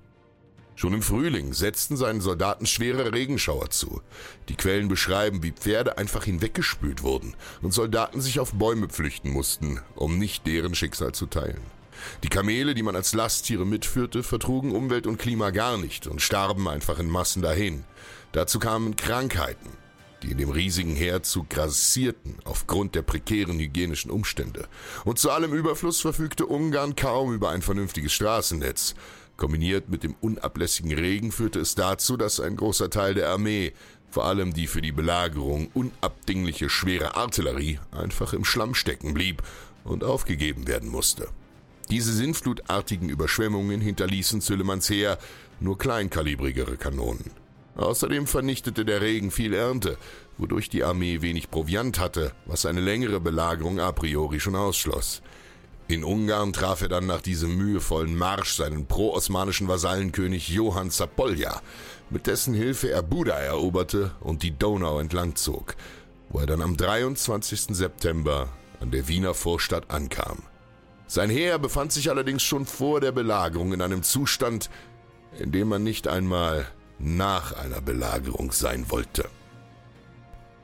Schon 0.75 0.95
im 0.95 1.03
Frühling 1.03 1.53
setzten 1.53 1.97
seinen 1.97 2.21
Soldaten 2.21 2.67
schwere 2.67 3.13
Regenschauer 3.13 3.71
zu. 3.71 4.03
Die 4.49 4.57
Quellen 4.57 4.89
beschreiben, 4.89 5.45
wie 5.45 5.53
Pferde 5.53 5.97
einfach 5.97 6.25
hinweggespült 6.25 7.05
wurden 7.05 7.37
und 7.63 7.73
Soldaten 7.73 8.21
sich 8.21 8.41
auf 8.41 8.55
Bäume 8.55 8.89
flüchten 8.89 9.31
mussten, 9.31 9.81
um 9.95 10.19
nicht 10.19 10.45
deren 10.45 10.75
Schicksal 10.75 11.13
zu 11.13 11.27
teilen. 11.27 11.63
Die 12.25 12.31
Kamele, 12.31 12.75
die 12.75 12.83
man 12.83 12.97
als 12.97 13.15
Lasttiere 13.15 13.65
mitführte, 13.65 14.25
vertrugen 14.25 14.75
Umwelt 14.75 15.07
und 15.07 15.19
Klima 15.19 15.51
gar 15.51 15.79
nicht 15.79 16.09
und 16.09 16.21
starben 16.21 16.67
einfach 16.67 16.99
in 16.99 17.09
Massen 17.09 17.43
dahin. 17.43 17.85
Dazu 18.33 18.59
kamen 18.59 18.97
Krankheiten, 18.97 19.71
die 20.23 20.33
in 20.33 20.39
dem 20.39 20.51
riesigen 20.51 20.97
Heerzug 20.97 21.51
grassierten 21.51 22.37
aufgrund 22.45 22.95
der 22.95 23.03
prekären 23.03 23.59
hygienischen 23.59 24.11
Umstände. 24.11 24.69
Und 25.05 25.19
zu 25.19 25.31
allem 25.31 25.53
Überfluss 25.53 26.01
verfügte 26.01 26.47
Ungarn 26.47 26.97
kaum 26.97 27.33
über 27.33 27.51
ein 27.51 27.63
vernünftiges 27.63 28.13
Straßennetz. 28.13 28.95
Kombiniert 29.37 29.89
mit 29.89 30.03
dem 30.03 30.17
unablässigen 30.21 30.93
Regen 30.93 31.31
führte 31.31 31.61
es 31.61 31.75
dazu, 31.77 32.17
dass 32.17 32.41
ein 32.41 32.57
großer 32.57 32.91
Teil 32.91 33.15
der 33.15 33.31
Armee, 33.31 33.73
vor 34.11 34.25
allem 34.25 34.53
die 34.53 34.67
für 34.67 34.81
die 34.81 34.93
Belagerung 34.93 35.71
unabdingliche 35.75 36.69
schwere 36.69 37.15
Artillerie, 37.15 37.79
einfach 37.93 38.33
im 38.33 38.45
Schlamm 38.45 38.75
stecken 38.75 39.15
blieb 39.15 39.43
und 39.85 40.03
aufgegeben 40.03 40.67
werden 40.67 40.89
musste. 40.89 41.29
Diese 41.91 42.13
sinnflutartigen 42.13 43.09
Überschwemmungen 43.09 43.81
hinterließen 43.81 44.41
Süleymanns 44.41 44.91
Heer 44.91 45.19
nur 45.61 45.79
kleinkalibrigere 45.79 46.77
Kanonen. 46.77 47.31
Außerdem 47.79 48.27
vernichtete 48.27 48.85
der 48.85 49.01
Regen 49.01 49.31
viel 49.31 49.55
Ernte, 49.55 49.99
wodurch 50.37 50.69
die 50.69 50.83
Armee 50.83 51.23
wenig 51.23 51.49
Proviant 51.49 52.01
hatte, 52.01 52.33
was 52.45 52.67
eine 52.67 52.81
längere 52.81 53.21
Belagerung 53.21 53.79
a 53.79 53.93
priori 53.93 54.41
schon 54.41 54.57
ausschloss. 54.57 55.23
In 55.87 56.03
Ungarn 56.03 56.53
traf 56.53 56.83
er 56.83 56.89
dann 56.89 57.07
nach 57.07 57.23
diesem 57.23 57.57
mühevollen 57.57 58.17
Marsch 58.17 58.57
seinen 58.57 58.87
pro-osmanischen 58.87 59.69
Vasallenkönig 59.69 60.49
Johann 60.49 60.91
Zapolja, 60.91 61.63
mit 62.11 62.27
dessen 62.27 62.53
Hilfe 62.53 62.91
er 62.91 63.03
Buda 63.03 63.35
eroberte 63.35 64.11
und 64.21 64.43
die 64.43 64.59
Donau 64.59 64.99
entlangzog, 64.99 65.77
wo 66.31 66.41
er 66.41 66.47
dann 66.47 66.63
am 66.63 66.77
23. 66.77 67.77
September 67.77 68.49
an 68.81 68.91
der 68.91 69.07
Wiener 69.07 69.35
Vorstadt 69.35 69.89
ankam. 69.89 70.43
Sein 71.07 71.31
Heer 71.31 71.61
befand 71.61 71.93
sich 71.93 72.11
allerdings 72.11 72.43
schon 72.43 72.67
vor 72.67 73.01
der 73.01 73.13
Belagerung 73.13 73.73
in 73.73 73.81
einem 73.81 74.03
Zustand, 74.03 74.69
in 75.39 75.53
dem 75.53 75.69
man 75.69 75.85
nicht 75.85 76.09
einmal 76.09 76.67
nach 76.99 77.53
einer 77.53 77.81
Belagerung 77.81 78.53
sein 78.53 78.91
wollte. 78.91 79.29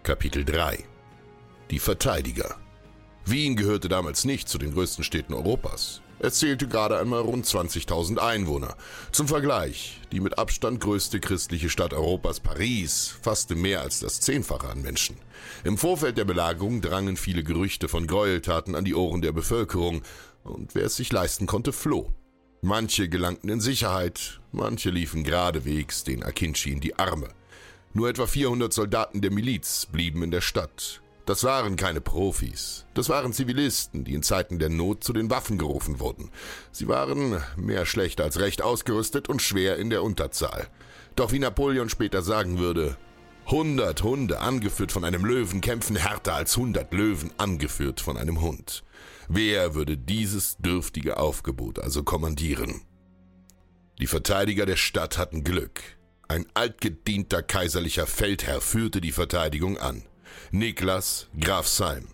Kapitel 0.02 0.44
3 0.44 0.84
Die 1.70 1.78
Verteidiger 1.78 2.56
Wien 3.24 3.56
gehörte 3.56 3.88
damals 3.88 4.24
nicht 4.24 4.48
zu 4.48 4.58
den 4.58 4.74
größten 4.74 5.02
Städten 5.02 5.32
Europas. 5.32 6.02
Es 6.18 6.38
zählte 6.38 6.68
gerade 6.68 6.98
einmal 6.98 7.20
rund 7.20 7.44
20.000 7.44 8.18
Einwohner. 8.18 8.76
Zum 9.12 9.28
Vergleich, 9.28 10.00
die 10.12 10.20
mit 10.20 10.38
Abstand 10.38 10.80
größte 10.80 11.20
christliche 11.20 11.68
Stadt 11.68 11.92
Europas, 11.92 12.40
Paris, 12.40 13.14
fasste 13.22 13.54
mehr 13.54 13.80
als 13.80 14.00
das 14.00 14.20
Zehnfache 14.20 14.68
an 14.68 14.82
Menschen. 14.82 15.16
Im 15.64 15.76
Vorfeld 15.76 16.16
der 16.16 16.24
Belagerung 16.24 16.80
drangen 16.80 17.16
viele 17.16 17.42
Gerüchte 17.42 17.88
von 17.88 18.06
Gräueltaten 18.06 18.74
an 18.74 18.84
die 18.84 18.94
Ohren 18.94 19.22
der 19.22 19.32
Bevölkerung, 19.32 20.02
und 20.44 20.74
wer 20.74 20.84
es 20.84 20.96
sich 20.96 21.10
leisten 21.12 21.46
konnte, 21.46 21.72
floh. 21.72 22.12
Manche 22.66 23.10
gelangten 23.10 23.50
in 23.50 23.60
Sicherheit, 23.60 24.40
manche 24.50 24.88
liefen 24.88 25.22
geradewegs 25.22 26.02
den 26.02 26.22
Akinci 26.22 26.72
in 26.72 26.80
die 26.80 26.98
Arme. 26.98 27.28
Nur 27.92 28.08
etwa 28.08 28.26
400 28.26 28.72
Soldaten 28.72 29.20
der 29.20 29.30
Miliz 29.30 29.84
blieben 29.84 30.22
in 30.22 30.30
der 30.30 30.40
Stadt, 30.40 31.02
das 31.26 31.44
waren 31.44 31.76
keine 31.76 32.00
Profis. 32.00 32.86
Das 32.94 33.10
waren 33.10 33.34
Zivilisten, 33.34 34.04
die 34.04 34.14
in 34.14 34.22
Zeiten 34.22 34.58
der 34.58 34.70
Not 34.70 35.04
zu 35.04 35.12
den 35.12 35.28
Waffen 35.28 35.58
gerufen 35.58 36.00
wurden. 36.00 36.30
Sie 36.72 36.88
waren 36.88 37.42
mehr 37.58 37.84
schlecht 37.84 38.22
als 38.22 38.40
recht 38.40 38.62
ausgerüstet 38.62 39.28
und 39.28 39.42
schwer 39.42 39.76
in 39.76 39.90
der 39.90 40.02
Unterzahl. 40.02 40.66
Doch 41.16 41.32
wie 41.32 41.40
Napoleon 41.40 41.90
später 41.90 42.22
sagen 42.22 42.58
würde, 42.58 42.96
hundert 43.46 44.02
Hunde 44.02 44.40
angeführt 44.40 44.90
von 44.90 45.04
einem 45.04 45.26
Löwen 45.26 45.60
kämpfen 45.60 45.96
härter 45.96 46.32
als 46.32 46.56
hundert 46.56 46.94
Löwen 46.94 47.30
angeführt 47.36 48.00
von 48.00 48.16
einem 48.16 48.40
Hund. 48.40 48.84
Wer 49.28 49.74
würde 49.74 49.96
dieses 49.96 50.56
dürftige 50.58 51.16
Aufgebot 51.16 51.78
also 51.78 52.02
kommandieren? 52.02 52.82
Die 54.00 54.06
Verteidiger 54.06 54.66
der 54.66 54.76
Stadt 54.76 55.18
hatten 55.18 55.44
Glück. 55.44 55.80
Ein 56.28 56.46
altgedienter 56.54 57.42
kaiserlicher 57.42 58.06
Feldherr 58.06 58.60
führte 58.60 59.00
die 59.00 59.12
Verteidigung 59.12 59.78
an. 59.78 60.04
Niklas 60.50 61.28
Graf 61.38 61.66
Salm. 61.66 62.08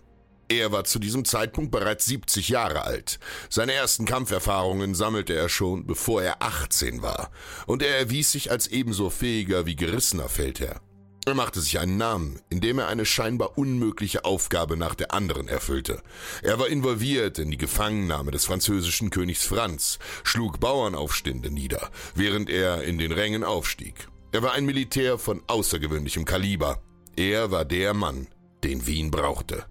Er 0.47 0.73
war 0.73 0.83
zu 0.83 0.99
diesem 0.99 1.23
Zeitpunkt 1.23 1.71
bereits 1.71 2.05
70 2.07 2.49
Jahre 2.49 2.83
alt. 2.83 3.19
Seine 3.49 3.71
ersten 3.71 4.05
Kampferfahrungen 4.05 4.95
sammelte 4.95 5.33
er 5.33 5.47
schon, 5.47 5.87
bevor 5.87 6.21
er 6.21 6.41
18 6.41 7.01
war. 7.01 7.31
Und 7.67 7.81
er 7.81 7.97
erwies 7.97 8.33
sich 8.33 8.51
als 8.51 8.67
ebenso 8.67 9.09
fähiger 9.09 9.65
wie 9.65 9.77
gerissener 9.77 10.27
Feldherr. 10.27 10.81
Er 11.25 11.35
machte 11.35 11.61
sich 11.61 11.77
einen 11.77 11.97
Namen, 11.97 12.39
indem 12.49 12.79
er 12.79 12.87
eine 12.87 13.05
scheinbar 13.05 13.57
unmögliche 13.57 14.25
Aufgabe 14.25 14.75
nach 14.75 14.95
der 14.95 15.13
anderen 15.13 15.47
erfüllte. 15.47 16.01
Er 16.41 16.57
war 16.57 16.67
involviert 16.67 17.37
in 17.37 17.51
die 17.51 17.57
Gefangennahme 17.57 18.31
des 18.31 18.45
französischen 18.45 19.11
Königs 19.11 19.45
Franz, 19.45 19.99
schlug 20.23 20.59
Bauernaufstände 20.59 21.51
nieder, 21.51 21.91
während 22.15 22.49
er 22.49 22.83
in 22.83 22.97
den 22.97 23.11
Rängen 23.11 23.43
aufstieg. 23.43 24.07
Er 24.31 24.41
war 24.41 24.53
ein 24.53 24.65
Militär 24.65 25.19
von 25.19 25.43
außergewöhnlichem 25.45 26.25
Kaliber, 26.25 26.81
er 27.15 27.51
war 27.51 27.65
der 27.65 27.93
Mann, 27.93 28.27
den 28.63 28.87
Wien 28.87 29.11
brauchte. 29.11 29.65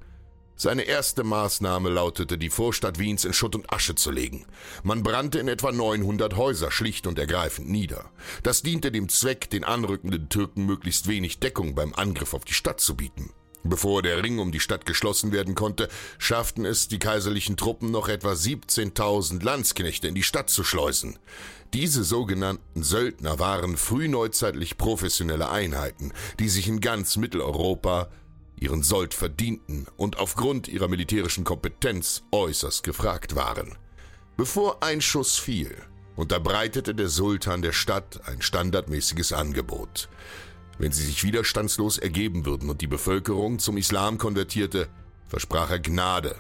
Seine 0.62 0.82
erste 0.82 1.24
Maßnahme 1.24 1.88
lautete, 1.88 2.36
die 2.36 2.50
Vorstadt 2.50 2.98
Wiens 2.98 3.24
in 3.24 3.32
Schutt 3.32 3.54
und 3.54 3.72
Asche 3.72 3.94
zu 3.94 4.10
legen. 4.10 4.44
Man 4.82 5.02
brannte 5.02 5.38
in 5.38 5.48
etwa 5.48 5.72
900 5.72 6.36
Häuser 6.36 6.70
schlicht 6.70 7.06
und 7.06 7.18
ergreifend 7.18 7.70
nieder. 7.70 8.10
Das 8.42 8.60
diente 8.60 8.92
dem 8.92 9.08
Zweck, 9.08 9.48
den 9.48 9.64
anrückenden 9.64 10.28
Türken 10.28 10.66
möglichst 10.66 11.08
wenig 11.08 11.38
Deckung 11.38 11.74
beim 11.74 11.94
Angriff 11.94 12.34
auf 12.34 12.44
die 12.44 12.52
Stadt 12.52 12.78
zu 12.78 12.94
bieten. 12.94 13.30
Bevor 13.64 14.02
der 14.02 14.22
Ring 14.22 14.38
um 14.38 14.52
die 14.52 14.60
Stadt 14.60 14.84
geschlossen 14.84 15.32
werden 15.32 15.54
konnte, 15.54 15.88
schafften 16.18 16.66
es 16.66 16.88
die 16.88 16.98
kaiserlichen 16.98 17.56
Truppen 17.56 17.90
noch 17.90 18.10
etwa 18.10 18.32
17.000 18.32 19.42
Landsknechte 19.42 20.08
in 20.08 20.14
die 20.14 20.22
Stadt 20.22 20.50
zu 20.50 20.62
schleusen. 20.62 21.18
Diese 21.72 22.04
sogenannten 22.04 22.82
Söldner 22.82 23.38
waren 23.38 23.78
frühneuzeitlich 23.78 24.76
professionelle 24.76 25.48
Einheiten, 25.48 26.12
die 26.38 26.50
sich 26.50 26.68
in 26.68 26.80
ganz 26.80 27.16
Mitteleuropa 27.16 28.10
ihren 28.60 28.82
Sold 28.82 29.14
verdienten 29.14 29.86
und 29.96 30.18
aufgrund 30.18 30.68
ihrer 30.68 30.86
militärischen 30.86 31.44
Kompetenz 31.44 32.22
äußerst 32.30 32.84
gefragt 32.84 33.34
waren. 33.34 33.76
Bevor 34.36 34.82
ein 34.82 35.00
Schuss 35.00 35.38
fiel, 35.38 35.74
unterbreitete 36.14 36.94
der 36.94 37.08
Sultan 37.08 37.62
der 37.62 37.72
Stadt 37.72 38.20
ein 38.26 38.42
standardmäßiges 38.42 39.32
Angebot. 39.32 40.08
Wenn 40.78 40.92
sie 40.92 41.04
sich 41.04 41.24
widerstandslos 41.24 41.98
ergeben 41.98 42.46
würden 42.46 42.70
und 42.70 42.80
die 42.80 42.86
Bevölkerung 42.86 43.58
zum 43.58 43.76
Islam 43.76 44.18
konvertierte, 44.18 44.88
versprach 45.26 45.70
er 45.70 45.80
Gnade 45.80 46.36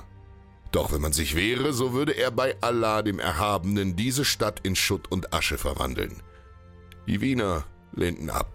doch 0.72 0.92
wenn 0.92 1.00
man 1.00 1.12
sich 1.12 1.34
wehre, 1.34 1.72
so 1.72 1.92
würde 1.92 2.12
er 2.12 2.30
bei 2.30 2.56
Allah 2.60 3.02
dem 3.02 3.18
Erhabenen 3.18 3.96
diese 3.96 4.24
Stadt 4.24 4.60
in 4.62 4.76
Schutt 4.76 5.10
und 5.10 5.34
Asche 5.34 5.58
verwandeln. 5.58 6.22
Die 7.06 7.20
Wiener 7.20 7.64
lehnten 7.92 8.30
ab. 8.30 8.52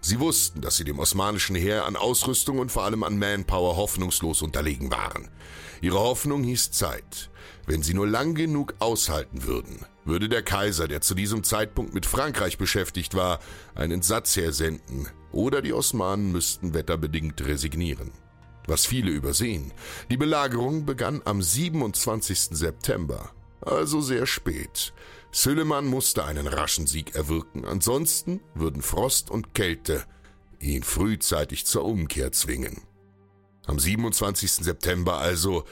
Sie 0.00 0.18
wussten, 0.20 0.60
dass 0.60 0.76
sie 0.76 0.84
dem 0.84 0.98
osmanischen 0.98 1.56
Heer 1.56 1.84
an 1.84 1.96
Ausrüstung 1.96 2.58
und 2.58 2.72
vor 2.72 2.84
allem 2.84 3.02
an 3.02 3.18
Manpower 3.18 3.76
hoffnungslos 3.76 4.42
unterlegen 4.42 4.90
waren. 4.90 5.28
Ihre 5.80 5.98
Hoffnung 5.98 6.42
hieß 6.42 6.70
Zeit. 6.72 7.30
Wenn 7.66 7.82
sie 7.82 7.94
nur 7.94 8.06
lang 8.06 8.34
genug 8.34 8.74
aushalten 8.78 9.44
würden, 9.44 9.84
würde 10.04 10.28
der 10.28 10.42
Kaiser, 10.42 10.88
der 10.88 11.02
zu 11.02 11.14
diesem 11.14 11.44
Zeitpunkt 11.44 11.94
mit 11.94 12.06
Frankreich 12.06 12.58
beschäftigt 12.58 13.14
war, 13.14 13.38
einen 13.74 14.02
Satz 14.02 14.36
hersenden, 14.36 15.08
oder 15.32 15.62
die 15.62 15.72
Osmanen 15.72 16.32
müssten 16.32 16.74
wetterbedingt 16.74 17.44
resignieren 17.46 18.10
was 18.70 18.86
viele 18.86 19.10
übersehen. 19.10 19.72
Die 20.10 20.16
Belagerung 20.16 20.86
begann 20.86 21.20
am 21.24 21.42
27. 21.42 22.56
September, 22.56 23.30
also 23.60 24.00
sehr 24.00 24.26
spät. 24.26 24.94
Süleyman 25.32 25.86
musste 25.86 26.24
einen 26.24 26.46
raschen 26.46 26.86
Sieg 26.86 27.14
erwirken, 27.14 27.64
ansonsten 27.64 28.40
würden 28.54 28.82
Frost 28.82 29.30
und 29.30 29.54
Kälte 29.54 30.04
ihn 30.58 30.82
frühzeitig 30.82 31.66
zur 31.66 31.84
Umkehr 31.84 32.32
zwingen. 32.32 32.82
Am 33.66 33.78
27. 33.78 34.52
September 34.52 35.18
also 35.18 35.64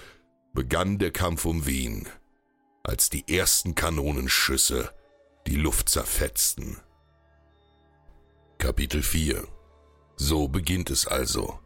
begann 0.54 0.98
der 0.98 1.10
Kampf 1.10 1.44
um 1.44 1.66
Wien, 1.66 2.08
als 2.84 3.10
die 3.10 3.24
ersten 3.28 3.74
Kanonenschüsse 3.74 4.92
die 5.46 5.56
Luft 5.56 5.88
zerfetzten. 5.88 6.78
Kapitel 8.58 9.02
4 9.02 9.46
So 10.16 10.48
beginnt 10.48 10.90
es 10.90 11.06
also. 11.06 11.58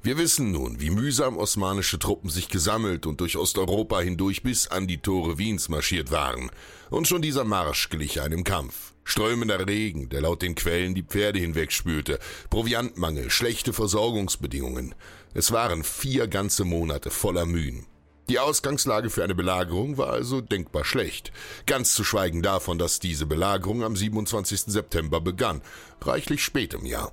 Wir 0.00 0.16
wissen 0.16 0.52
nun, 0.52 0.80
wie 0.80 0.90
mühsam 0.90 1.36
osmanische 1.36 1.98
Truppen 1.98 2.30
sich 2.30 2.48
gesammelt 2.48 3.04
und 3.04 3.20
durch 3.20 3.36
Osteuropa 3.36 4.00
hindurch 4.00 4.44
bis 4.44 4.68
an 4.68 4.86
die 4.86 4.98
Tore 4.98 5.38
Wiens 5.38 5.68
marschiert 5.68 6.12
waren. 6.12 6.50
Und 6.88 7.08
schon 7.08 7.20
dieser 7.20 7.44
Marsch 7.44 7.88
glich 7.88 8.20
einem 8.20 8.44
Kampf. 8.44 8.94
Strömender 9.02 9.66
Regen, 9.66 10.08
der 10.08 10.20
laut 10.20 10.42
den 10.42 10.54
Quellen 10.54 10.94
die 10.94 11.02
Pferde 11.02 11.40
hinwegspülte, 11.40 12.20
Proviantmangel, 12.48 13.30
schlechte 13.30 13.72
Versorgungsbedingungen. 13.72 14.94
Es 15.34 15.50
waren 15.50 15.82
vier 15.82 16.28
ganze 16.28 16.64
Monate 16.64 17.10
voller 17.10 17.44
Mühen. 17.44 17.86
Die 18.28 18.38
Ausgangslage 18.38 19.10
für 19.10 19.24
eine 19.24 19.34
Belagerung 19.34 19.96
war 19.96 20.10
also 20.10 20.40
denkbar 20.40 20.84
schlecht. 20.84 21.32
Ganz 21.66 21.94
zu 21.94 22.04
schweigen 22.04 22.42
davon, 22.42 22.78
dass 22.78 23.00
diese 23.00 23.26
Belagerung 23.26 23.82
am 23.82 23.96
27. 23.96 24.60
September 24.66 25.20
begann, 25.20 25.60
reichlich 26.02 26.44
spät 26.44 26.74
im 26.74 26.86
Jahr. 26.86 27.12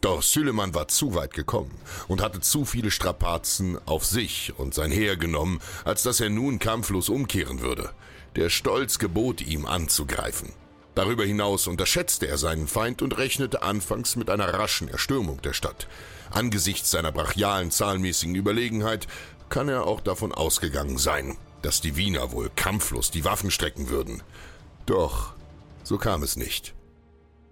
Doch 0.00 0.22
Süleyman 0.22 0.74
war 0.74 0.88
zu 0.88 1.14
weit 1.14 1.34
gekommen 1.34 1.74
und 2.06 2.22
hatte 2.22 2.40
zu 2.40 2.64
viele 2.64 2.90
Strapazen 2.90 3.78
auf 3.86 4.04
sich 4.04 4.52
und 4.56 4.72
sein 4.74 4.92
Heer 4.92 5.16
genommen, 5.16 5.60
als 5.84 6.04
dass 6.04 6.20
er 6.20 6.30
nun 6.30 6.58
kampflos 6.58 7.08
umkehren 7.08 7.60
würde. 7.60 7.90
Der 8.36 8.50
Stolz 8.50 8.98
gebot 8.98 9.40
ihm 9.40 9.66
anzugreifen. 9.66 10.52
Darüber 10.94 11.24
hinaus 11.24 11.66
unterschätzte 11.66 12.26
er 12.26 12.38
seinen 12.38 12.68
Feind 12.68 13.02
und 13.02 13.18
rechnete 13.18 13.62
anfangs 13.62 14.16
mit 14.16 14.30
einer 14.30 14.54
raschen 14.54 14.88
Erstürmung 14.88 15.40
der 15.42 15.52
Stadt. 15.52 15.88
Angesichts 16.30 16.90
seiner 16.90 17.12
brachialen 17.12 17.70
zahlenmäßigen 17.70 18.34
Überlegenheit 18.34 19.06
kann 19.48 19.68
er 19.68 19.86
auch 19.86 20.00
davon 20.00 20.32
ausgegangen 20.32 20.98
sein, 20.98 21.36
dass 21.62 21.80
die 21.80 21.96
Wiener 21.96 22.32
wohl 22.32 22.50
kampflos 22.54 23.10
die 23.10 23.24
Waffen 23.24 23.50
strecken 23.50 23.88
würden. 23.88 24.22
Doch 24.86 25.34
so 25.82 25.98
kam 25.98 26.22
es 26.22 26.36
nicht. 26.36 26.74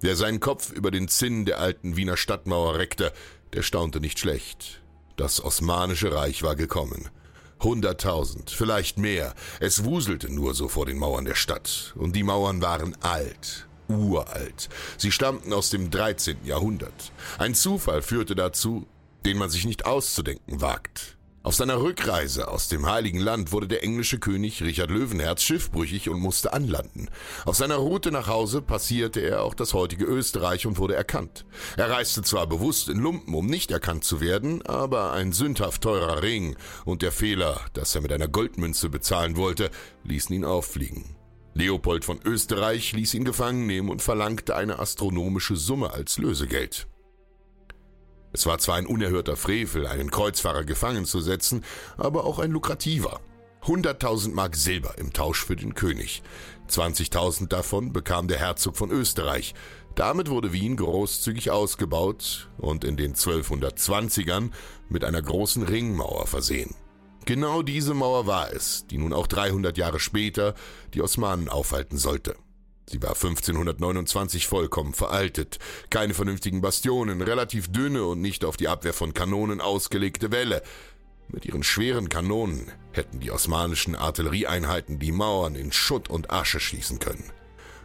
Wer 0.00 0.14
seinen 0.14 0.40
Kopf 0.40 0.72
über 0.72 0.90
den 0.90 1.08
Zinn 1.08 1.46
der 1.46 1.58
alten 1.58 1.96
Wiener 1.96 2.16
Stadtmauer 2.16 2.78
reckte, 2.78 3.12
der 3.54 3.62
staunte 3.62 4.00
nicht 4.00 4.18
schlecht. 4.18 4.82
Das 5.16 5.42
Osmanische 5.42 6.12
Reich 6.12 6.42
war 6.42 6.54
gekommen. 6.54 7.08
Hunderttausend, 7.62 8.50
vielleicht 8.50 8.98
mehr. 8.98 9.34
Es 9.60 9.84
wuselte 9.84 10.30
nur 10.30 10.52
so 10.52 10.68
vor 10.68 10.84
den 10.84 10.98
Mauern 10.98 11.24
der 11.24 11.34
Stadt. 11.34 11.94
Und 11.96 12.14
die 12.14 12.22
Mauern 12.22 12.60
waren 12.60 12.94
alt, 13.02 13.66
uralt. 13.88 14.68
Sie 14.98 15.10
stammten 15.10 15.54
aus 15.54 15.70
dem 15.70 15.90
13. 15.90 16.44
Jahrhundert. 16.44 17.12
Ein 17.38 17.54
Zufall 17.54 18.02
führte 18.02 18.34
dazu, 18.34 18.86
den 19.24 19.38
man 19.38 19.48
sich 19.48 19.64
nicht 19.64 19.86
auszudenken 19.86 20.60
wagt. 20.60 21.15
Auf 21.46 21.54
seiner 21.54 21.80
Rückreise 21.80 22.48
aus 22.48 22.66
dem 22.66 22.86
Heiligen 22.86 23.20
Land 23.20 23.52
wurde 23.52 23.68
der 23.68 23.84
englische 23.84 24.18
König 24.18 24.62
Richard 24.62 24.90
Löwenherz 24.90 25.44
schiffbrüchig 25.44 26.08
und 26.08 26.18
musste 26.18 26.52
anlanden. 26.52 27.08
Auf 27.44 27.54
seiner 27.54 27.76
Route 27.76 28.10
nach 28.10 28.26
Hause 28.26 28.62
passierte 28.62 29.20
er 29.20 29.44
auch 29.44 29.54
das 29.54 29.72
heutige 29.72 30.06
Österreich 30.06 30.66
und 30.66 30.76
wurde 30.78 30.96
erkannt. 30.96 31.46
Er 31.76 31.88
reiste 31.88 32.22
zwar 32.22 32.48
bewusst 32.48 32.88
in 32.88 32.98
Lumpen, 32.98 33.32
um 33.32 33.46
nicht 33.46 33.70
erkannt 33.70 34.02
zu 34.02 34.20
werden, 34.20 34.66
aber 34.66 35.12
ein 35.12 35.30
sündhaft 35.30 35.82
teurer 35.82 36.20
Ring 36.20 36.56
und 36.84 37.02
der 37.02 37.12
Fehler, 37.12 37.60
dass 37.74 37.94
er 37.94 38.00
mit 38.00 38.10
einer 38.10 38.26
Goldmünze 38.26 38.88
bezahlen 38.88 39.36
wollte, 39.36 39.70
ließen 40.02 40.34
ihn 40.34 40.44
auffliegen. 40.44 41.14
Leopold 41.54 42.04
von 42.04 42.18
Österreich 42.24 42.92
ließ 42.92 43.14
ihn 43.14 43.24
gefangen 43.24 43.68
nehmen 43.68 43.88
und 43.88 44.02
verlangte 44.02 44.56
eine 44.56 44.80
astronomische 44.80 45.54
Summe 45.54 45.92
als 45.92 46.18
Lösegeld. 46.18 46.88
Es 48.36 48.44
war 48.44 48.58
zwar 48.58 48.76
ein 48.76 48.84
unerhörter 48.84 49.34
Frevel, 49.34 49.86
einen 49.86 50.10
Kreuzfahrer 50.10 50.64
gefangen 50.64 51.06
zu 51.06 51.22
setzen, 51.22 51.64
aber 51.96 52.26
auch 52.26 52.38
ein 52.38 52.50
lukrativer. 52.50 53.20
100.000 53.64 54.34
Mark 54.34 54.56
Silber 54.56 54.98
im 54.98 55.14
Tausch 55.14 55.42
für 55.42 55.56
den 55.56 55.72
König. 55.72 56.22
20.000 56.68 57.48
davon 57.48 57.94
bekam 57.94 58.28
der 58.28 58.38
Herzog 58.38 58.76
von 58.76 58.90
Österreich. 58.90 59.54
Damit 59.94 60.28
wurde 60.28 60.52
Wien 60.52 60.76
großzügig 60.76 61.50
ausgebaut 61.50 62.50
und 62.58 62.84
in 62.84 62.98
den 62.98 63.14
1220ern 63.14 64.50
mit 64.90 65.02
einer 65.02 65.22
großen 65.22 65.62
Ringmauer 65.62 66.26
versehen. 66.26 66.74
Genau 67.24 67.62
diese 67.62 67.94
Mauer 67.94 68.26
war 68.26 68.52
es, 68.52 68.86
die 68.86 68.98
nun 68.98 69.14
auch 69.14 69.28
300 69.28 69.78
Jahre 69.78 69.98
später 69.98 70.54
die 70.92 71.00
Osmanen 71.00 71.48
aufhalten 71.48 71.96
sollte. 71.96 72.36
Sie 72.88 73.02
war 73.02 73.14
1529 73.14 74.46
vollkommen 74.46 74.94
veraltet, 74.94 75.58
keine 75.90 76.14
vernünftigen 76.14 76.60
Bastionen, 76.60 77.20
relativ 77.20 77.72
dünne 77.72 78.04
und 78.04 78.20
nicht 78.20 78.44
auf 78.44 78.56
die 78.56 78.68
Abwehr 78.68 78.92
von 78.92 79.12
Kanonen 79.12 79.60
ausgelegte 79.60 80.30
Wälle. 80.30 80.62
Mit 81.28 81.44
ihren 81.44 81.64
schweren 81.64 82.08
Kanonen 82.08 82.70
hätten 82.92 83.18
die 83.18 83.32
osmanischen 83.32 83.96
Artillerieeinheiten 83.96 85.00
die 85.00 85.10
Mauern 85.10 85.56
in 85.56 85.72
Schutt 85.72 86.08
und 86.08 86.30
Asche 86.30 86.60
schießen 86.60 87.00
können. 87.00 87.32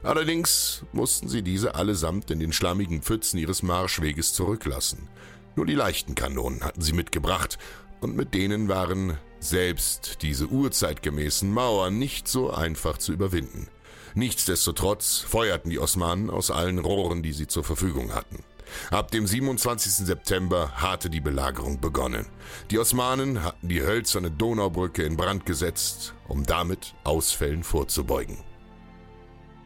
Allerdings 0.04 0.84
mussten 0.94 1.28
sie 1.28 1.42
diese 1.42 1.74
allesamt 1.74 2.30
in 2.30 2.40
den 2.40 2.54
schlammigen 2.54 3.02
Pfützen 3.02 3.40
ihres 3.40 3.64
Marschweges 3.64 4.34
zurücklassen. 4.34 5.10
Nur 5.56 5.66
die 5.66 5.76
leichten 5.76 6.14
Kanonen 6.14 6.64
hatten 6.64 6.82
sie 6.82 6.94
mitgebracht, 6.94 7.58
und 8.02 8.16
mit 8.16 8.34
denen 8.34 8.68
waren 8.68 9.18
selbst 9.40 10.20
diese 10.22 10.48
urzeitgemäßen 10.48 11.52
Mauern 11.52 12.00
nicht 12.00 12.28
so 12.28 12.52
einfach 12.52 12.98
zu 12.98 13.14
überwinden. 13.14 13.68
Nichtsdestotrotz 14.14 15.20
feuerten 15.20 15.70
die 15.70 15.80
Osmanen 15.80 16.30
aus 16.30 16.52
allen 16.52 16.80
Rohren, 16.80 17.24
die 17.24 17.34
sie 17.34 17.48
zur 17.48 17.64
Verfügung 17.64 18.14
hatten. 18.14 18.44
Ab 18.90 19.12
dem 19.12 19.28
27. 19.28 20.06
September 20.06 20.72
hatte 20.76 21.10
die 21.10 21.20
Belagerung 21.20 21.80
begonnen. 21.80 22.28
Die 22.70 22.80
Osmanen 22.80 23.44
hatten 23.44 23.68
die 23.68 23.82
hölzerne 23.82 24.32
Donaubrücke 24.32 25.04
in 25.04 25.18
Brand 25.18 25.46
gesetzt, 25.46 26.14
um 26.28 26.46
damit 26.46 26.94
Ausfällen 27.04 27.64
vorzubeugen. 27.64 28.38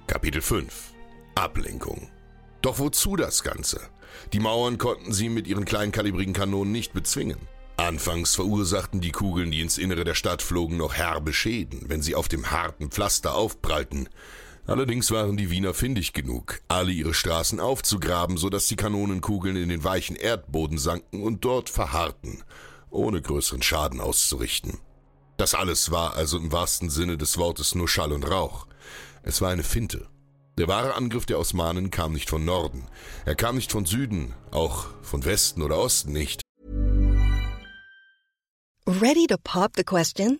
Kapitel 0.08 0.42
5 0.42 0.94
Ablenkung 1.36 2.10
Doch 2.62 2.80
wozu 2.80 3.16
das 3.16 3.44
Ganze? 3.44 3.80
Die 4.34 4.40
Mauern 4.40 4.78
konnten 4.78 5.14
sie 5.14 5.30
mit 5.30 5.48
ihren 5.48 5.66
kleinkalibrigen 5.66 6.34
Kanonen 6.34 6.72
nicht 6.72 6.94
bezwingen. 6.94 7.38
Anfangs 7.78 8.36
verursachten 8.36 9.02
die 9.02 9.12
Kugeln, 9.12 9.52
die 9.52 9.60
ins 9.60 9.78
Innere 9.78 10.06
der 10.06 10.16
Stadt 10.16 10.42
flogen, 10.42 10.78
noch 10.78 10.94
herbe 10.94 11.34
Schäden, 11.34 11.90
wenn 11.90 12.02
sie 12.02 12.16
auf 12.16 12.30
dem 12.30 12.50
harten 12.52 12.90
Pflaster 12.90 13.36
aufprallten. 13.36 14.08
Allerdings 14.68 15.12
waren 15.12 15.38
die 15.38 15.52
Wiener 15.52 15.76
findig 15.76 16.14
genug, 16.14 16.62
alle 16.68 16.92
ihre 16.92 17.14
Straßen 17.14 17.60
aufzugraben, 17.60 18.38
so 18.38 18.50
dass 18.50 18.68
die 18.68 18.76
Kanonenkugeln 18.76 19.56
in 19.56 19.70
den 19.70 19.84
weichen 19.84 20.16
Erdboden 20.16 20.80
sanken 20.80 21.22
und 21.22 21.46
dort 21.46 21.70
verharrten, 21.70 22.44
ohne 22.90 23.22
größeren 23.22 23.62
Schaden 23.62 24.02
auszurichten. 24.02 24.80
Das 25.38 25.54
alles 25.54 25.92
war 25.92 26.16
also 26.16 26.38
im 26.38 26.52
wahrsten 26.52 26.90
Sinne 26.90 27.18
des 27.18 27.38
Wortes 27.38 27.76
nur 27.76 27.88
Schall 27.88 28.12
und 28.12 28.24
Rauch. 28.24 28.66
Es 29.22 29.42
war 29.42 29.52
eine 29.52 29.64
Finte. 29.64 30.08
Der 30.58 30.68
wahre 30.68 30.96
Angriff 30.96 31.26
der 31.26 31.38
Osmanen 31.38 31.92
kam 31.92 32.14
nicht 32.14 32.30
von 32.30 32.46
Norden, 32.46 32.88
er 33.26 33.36
kam 33.36 33.56
nicht 33.56 33.72
von 33.72 33.86
Süden, 33.86 34.34
auch 34.52 34.88
von 35.02 35.26
Westen 35.26 35.62
oder 35.62 35.78
Osten 35.78 36.14
nicht. 36.14 36.42
Ready 38.88 39.28
to 39.28 39.36
pop 39.44 39.74
the 39.76 39.84
question? 39.84 40.40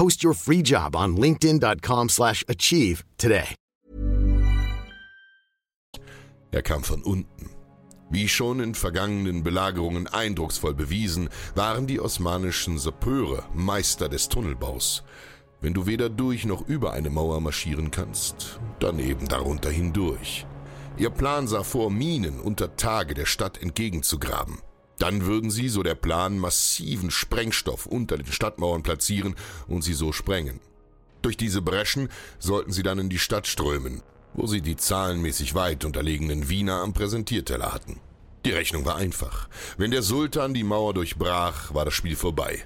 Post 0.00 0.24
your 0.24 0.32
free 0.32 0.62
job 0.62 0.96
on 0.96 1.18
linkedin.com/achieve 1.18 3.04
today. 3.18 3.54
Er 6.52 6.62
kam 6.62 6.82
von 6.82 7.02
unten. 7.02 7.50
Wie 8.08 8.26
schon 8.26 8.60
in 8.60 8.74
vergangenen 8.74 9.42
Belagerungen 9.42 10.06
eindrucksvoll 10.06 10.72
bewiesen, 10.72 11.28
waren 11.54 11.86
die 11.86 12.00
osmanischen 12.00 12.78
Sappeure 12.78 13.44
Meister 13.54 14.08
des 14.08 14.30
Tunnelbaus. 14.30 15.02
Wenn 15.60 15.74
du 15.74 15.84
weder 15.84 16.08
durch 16.08 16.46
noch 16.46 16.66
über 16.66 16.94
eine 16.94 17.10
Mauer 17.10 17.42
marschieren 17.42 17.90
kannst, 17.90 18.58
dann 18.78 18.98
eben 19.00 19.28
darunter 19.28 19.68
hindurch. 19.68 20.46
Ihr 20.96 21.10
Plan 21.10 21.46
sah 21.46 21.62
vor, 21.62 21.90
Minen 21.90 22.40
unter 22.40 22.74
Tage 22.74 23.12
der 23.12 23.26
Stadt 23.26 23.60
entgegenzugraben. 23.60 24.60
Dann 25.00 25.24
würden 25.24 25.50
sie, 25.50 25.70
so 25.70 25.82
der 25.82 25.94
Plan, 25.94 26.38
massiven 26.38 27.10
Sprengstoff 27.10 27.86
unter 27.86 28.18
den 28.18 28.30
Stadtmauern 28.30 28.82
platzieren 28.82 29.34
und 29.66 29.82
sie 29.82 29.94
so 29.94 30.12
sprengen. 30.12 30.60
Durch 31.22 31.38
diese 31.38 31.62
Breschen 31.62 32.10
sollten 32.38 32.70
sie 32.70 32.82
dann 32.82 32.98
in 32.98 33.08
die 33.08 33.18
Stadt 33.18 33.46
strömen, 33.46 34.02
wo 34.34 34.46
sie 34.46 34.60
die 34.60 34.76
zahlenmäßig 34.76 35.54
weit 35.54 35.86
unterlegenen 35.86 36.50
Wiener 36.50 36.82
am 36.82 36.92
Präsentierteller 36.92 37.72
hatten. 37.72 37.98
Die 38.44 38.50
Rechnung 38.50 38.84
war 38.84 38.96
einfach. 38.96 39.48
Wenn 39.78 39.90
der 39.90 40.02
Sultan 40.02 40.52
die 40.52 40.64
Mauer 40.64 40.92
durchbrach, 40.92 41.72
war 41.72 41.86
das 41.86 41.94
Spiel 41.94 42.14
vorbei. 42.14 42.62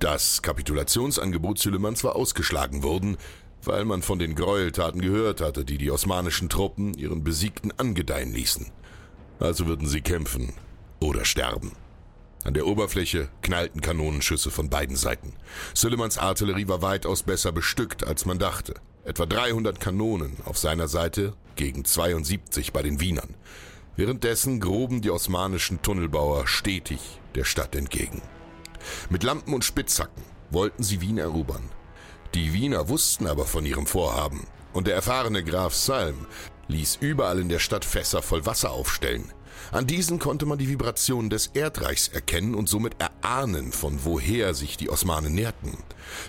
Das 0.00 0.42
Kapitulationsangebot 0.42 1.60
Süleymans 1.60 2.02
war 2.02 2.16
ausgeschlagen 2.16 2.82
worden, 2.82 3.16
weil 3.62 3.84
man 3.84 4.02
von 4.02 4.18
den 4.18 4.34
Gräueltaten 4.34 5.00
gehört 5.00 5.40
hatte, 5.40 5.64
die 5.64 5.78
die 5.78 5.92
osmanischen 5.92 6.48
Truppen 6.48 6.94
ihren 6.94 7.22
Besiegten 7.22 7.72
angedeihen 7.76 8.32
ließen. 8.32 8.72
Also 9.38 9.66
würden 9.66 9.86
sie 9.86 10.00
kämpfen 10.00 10.52
oder 11.00 11.24
sterben. 11.24 11.72
An 12.44 12.54
der 12.54 12.66
Oberfläche 12.66 13.28
knallten 13.40 13.80
Kanonenschüsse 13.80 14.50
von 14.50 14.68
beiden 14.68 14.96
Seiten. 14.96 15.32
Süleymans 15.72 16.18
Artillerie 16.18 16.68
war 16.68 16.82
weitaus 16.82 17.22
besser 17.22 17.52
bestückt, 17.52 18.06
als 18.06 18.26
man 18.26 18.38
dachte. 18.38 18.74
Etwa 19.04 19.24
300 19.24 19.80
Kanonen 19.80 20.36
auf 20.44 20.58
seiner 20.58 20.88
Seite 20.88 21.34
gegen 21.56 21.84
72 21.84 22.72
bei 22.72 22.82
den 22.82 23.00
Wienern. 23.00 23.34
Währenddessen 23.96 24.60
gruben 24.60 25.00
die 25.00 25.10
osmanischen 25.10 25.80
Tunnelbauer 25.80 26.46
stetig 26.46 27.00
der 27.34 27.44
Stadt 27.44 27.74
entgegen. 27.76 28.20
Mit 29.08 29.22
Lampen 29.22 29.54
und 29.54 29.64
Spitzhacken 29.64 30.22
wollten 30.50 30.82
sie 30.82 31.00
Wien 31.00 31.18
erobern. 31.18 31.70
Die 32.34 32.52
Wiener 32.52 32.88
wussten 32.88 33.26
aber 33.26 33.46
von 33.46 33.64
ihrem 33.64 33.86
Vorhaben, 33.86 34.46
und 34.72 34.86
der 34.86 34.96
erfahrene 34.96 35.44
Graf 35.44 35.74
Salm 35.74 36.26
ließ 36.68 36.98
überall 37.00 37.38
in 37.38 37.48
der 37.48 37.60
Stadt 37.60 37.84
Fässer 37.84 38.22
voll 38.22 38.44
Wasser 38.44 38.72
aufstellen. 38.72 39.32
An 39.72 39.86
diesen 39.86 40.18
konnte 40.18 40.46
man 40.46 40.58
die 40.58 40.68
Vibrationen 40.68 41.30
des 41.30 41.48
Erdreichs 41.48 42.08
erkennen 42.08 42.54
und 42.54 42.68
somit 42.68 42.96
erahnen, 42.98 43.72
von 43.72 44.04
woher 44.04 44.54
sich 44.54 44.76
die 44.76 44.90
Osmanen 44.90 45.34
näherten. 45.34 45.76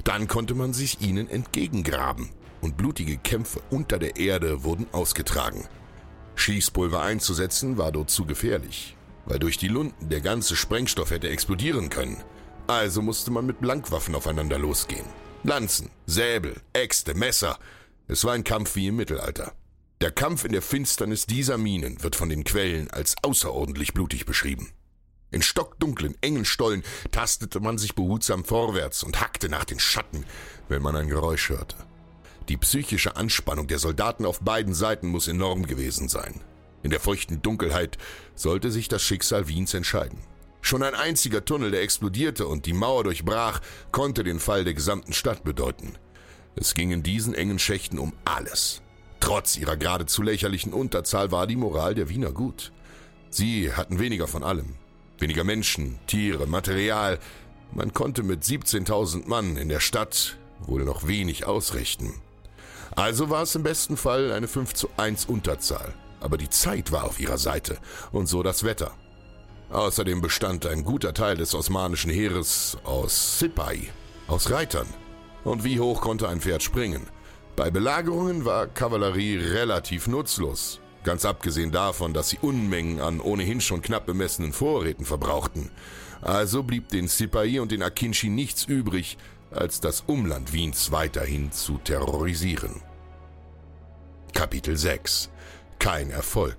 Dann 0.04 0.28
konnte 0.28 0.56
man 0.56 0.74
sich 0.74 1.02
ihnen 1.02 1.30
entgegengraben, 1.30 2.30
und 2.62 2.78
blutige 2.78 3.18
Kämpfe 3.18 3.62
unter 3.70 4.00
der 4.00 4.18
Erde 4.18 4.64
wurden 4.64 4.88
ausgetragen. 4.92 5.68
Schießpulver 6.36 7.02
einzusetzen 7.02 7.78
war 7.78 7.92
dort 7.92 8.10
zu 8.10 8.26
gefährlich, 8.26 8.98
weil 9.26 9.40
durch 9.40 9.58
die 9.58 9.68
Lunden 9.68 10.10
der 10.10 10.22
ganze 10.22 10.56
Sprengstoff 10.56 11.12
hätte 11.12 11.30
explodieren 11.30 11.90
können. 11.90 12.24
Also 12.68 13.02
musste 13.02 13.32
man 13.32 13.46
mit 13.46 13.62
Blankwaffen 13.62 14.16
aufeinander 14.16 14.58
losgehen. 14.58 15.06
Lanzen, 15.44 15.92
Säbel, 16.08 16.56
Äxte, 16.74 17.14
Messer. 17.14 17.60
Es 18.08 18.24
war 18.26 18.34
ein 18.34 18.44
Kampf 18.44 18.76
wie 18.76 18.88
im 18.88 18.96
Mittelalter. 18.96 19.54
Der 20.02 20.12
Kampf 20.12 20.44
in 20.44 20.52
der 20.52 20.62
Finsternis 20.62 21.26
dieser 21.26 21.58
Minen 21.58 22.04
wird 22.04 22.18
von 22.18 22.28
den 22.28 22.44
Quellen 22.44 22.92
als 22.92 23.16
außerordentlich 23.24 23.94
blutig 23.94 24.26
beschrieben. 24.26 24.74
In 25.32 25.42
stockdunklen, 25.42 26.16
engen 26.22 26.44
Stollen 26.44 26.84
tastete 27.12 27.62
man 27.62 27.78
sich 27.78 27.96
behutsam 27.96 28.44
vorwärts 28.44 29.04
und 29.04 29.22
hackte 29.22 29.48
nach 29.48 29.64
den 29.64 29.80
Schatten, 29.80 30.26
wenn 30.68 30.82
man 30.82 30.98
ein 30.98 31.08
Geräusch 31.08 31.50
hörte. 31.50 31.78
Die 32.50 32.58
psychische 32.58 33.16
Anspannung 33.16 33.68
der 33.68 33.80
Soldaten 33.80 34.26
auf 34.26 34.42
beiden 34.42 34.74
Seiten 34.74 35.08
muss 35.08 35.30
enorm 35.30 35.66
gewesen 35.66 36.10
sein. 36.10 36.42
In 36.84 36.92
der 36.92 37.00
feuchten 37.00 37.42
Dunkelheit 37.42 37.98
sollte 38.36 38.72
sich 38.72 38.90
das 38.90 39.02
Schicksal 39.02 39.48
Wiens 39.48 39.74
entscheiden. 39.74 40.20
Schon 40.62 40.84
ein 40.84 40.94
einziger 40.94 41.46
Tunnel, 41.46 41.72
der 41.72 41.82
explodierte 41.82 42.48
und 42.48 42.66
die 42.66 42.74
Mauer 42.74 43.06
durchbrach, 43.06 43.62
konnte 43.92 44.24
den 44.24 44.40
Fall 44.40 44.64
der 44.66 44.74
gesamten 44.74 45.14
Stadt 45.14 45.44
bedeuten. 45.44 45.98
Es 46.56 46.74
ging 46.74 46.92
in 46.92 47.02
diesen 47.02 47.34
engen 47.34 47.60
Schächten 47.60 47.98
um 47.98 48.14
alles. 48.26 48.82
Trotz 49.26 49.58
ihrer 49.58 49.76
geradezu 49.76 50.22
lächerlichen 50.22 50.72
Unterzahl 50.72 51.32
war 51.32 51.48
die 51.48 51.56
Moral 51.56 51.96
der 51.96 52.10
Wiener 52.10 52.32
gut. 52.32 52.72
Sie 53.32 53.74
hatten 53.74 53.98
weniger 53.98 54.28
von 54.28 54.44
allem. 54.44 54.76
Weniger 55.18 55.44
Menschen, 55.44 55.98
Tiere, 56.06 56.46
Material. 56.46 57.18
Man 57.74 57.92
konnte 57.92 58.22
mit 58.22 58.44
17.000 58.44 59.28
Mann 59.28 59.58
in 59.58 59.68
der 59.68 59.80
Stadt 59.80 60.38
wohl 60.60 60.84
noch 60.84 61.08
wenig 61.08 61.48
ausrichten. 61.48 62.14
Also 62.96 63.32
war 63.32 63.42
es 63.42 63.56
im 63.56 63.64
besten 63.64 63.98
Fall 63.98 64.32
eine 64.32 64.48
5 64.48 64.76
zu 64.76 64.90
1 64.96 65.26
Unterzahl. 65.26 65.96
Aber 66.20 66.38
die 66.38 66.52
Zeit 66.52 66.92
war 66.92 67.06
auf 67.06 67.20
ihrer 67.20 67.40
Seite 67.40 67.80
und 68.12 68.28
so 68.28 68.44
das 68.44 68.64
Wetter. 68.64 68.92
Außerdem 69.72 70.22
bestand 70.22 70.68
ein 70.68 70.84
guter 70.84 71.16
Teil 71.16 71.36
des 71.36 71.56
osmanischen 71.56 72.12
Heeres 72.12 72.78
aus 72.84 73.40
Sipai, 73.40 73.90
aus 74.28 74.52
Reitern. 74.52 74.88
Und 75.44 75.64
wie 75.64 75.80
hoch 75.80 76.02
konnte 76.02 76.30
ein 76.30 76.42
Pferd 76.42 76.62
springen? 76.62 77.08
Bei 77.56 77.72
Belagerungen 77.72 78.44
war 78.44 78.68
Kavallerie 78.68 79.38
relativ 79.38 80.08
nutzlos, 80.08 80.82
ganz 81.06 81.24
abgesehen 81.24 81.72
davon, 81.72 82.14
dass 82.14 82.30
sie 82.30 82.40
Unmengen 82.42 83.00
an 83.00 83.22
ohnehin 83.22 83.62
schon 83.62 83.82
knapp 83.82 84.06
bemessenen 84.06 84.52
Vorräten 84.52 85.06
verbrauchten. 85.06 85.72
Also 86.22 86.64
blieb 86.64 86.90
den 86.90 87.08
Sipai 87.08 87.62
und 87.62 87.72
den 87.72 87.82
Akinchi 87.82 88.28
nichts 88.28 88.66
übrig, 88.66 89.18
als 89.52 89.80
das 89.80 90.02
Umland 90.02 90.52
Wiens 90.52 90.92
weiterhin 90.92 91.54
zu 91.54 91.78
terrorisieren. 91.78 92.82
Kapitel 94.34 94.76
6 94.76 95.30
Kein 95.80 96.12
Erfolg 96.12 96.58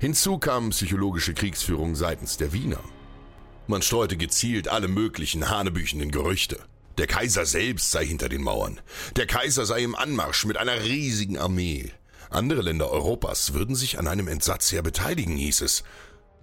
Hinzu 0.00 0.38
kam 0.38 0.70
psychologische 0.70 1.32
Kriegsführung 1.32 1.94
seitens 1.94 2.36
der 2.36 2.52
Wiener. 2.52 2.80
Man 3.68 3.82
streute 3.82 4.16
gezielt 4.16 4.66
alle 4.66 4.88
möglichen 4.88 5.48
hanebüchenden 5.48 6.10
Gerüchte. 6.10 6.58
Der 6.98 7.06
Kaiser 7.06 7.46
selbst 7.46 7.90
sei 7.90 8.06
hinter 8.06 8.28
den 8.28 8.42
Mauern. 8.42 8.80
Der 9.16 9.26
Kaiser 9.26 9.64
sei 9.64 9.82
im 9.82 9.94
Anmarsch 9.94 10.44
mit 10.44 10.56
einer 10.56 10.82
riesigen 10.82 11.38
Armee. 11.38 11.92
Andere 12.30 12.62
Länder 12.62 12.90
Europas 12.90 13.54
würden 13.54 13.74
sich 13.74 13.98
an 13.98 14.06
einem 14.06 14.28
Entsatzheer 14.28 14.82
beteiligen, 14.82 15.36
hieß 15.36 15.62
es. 15.62 15.84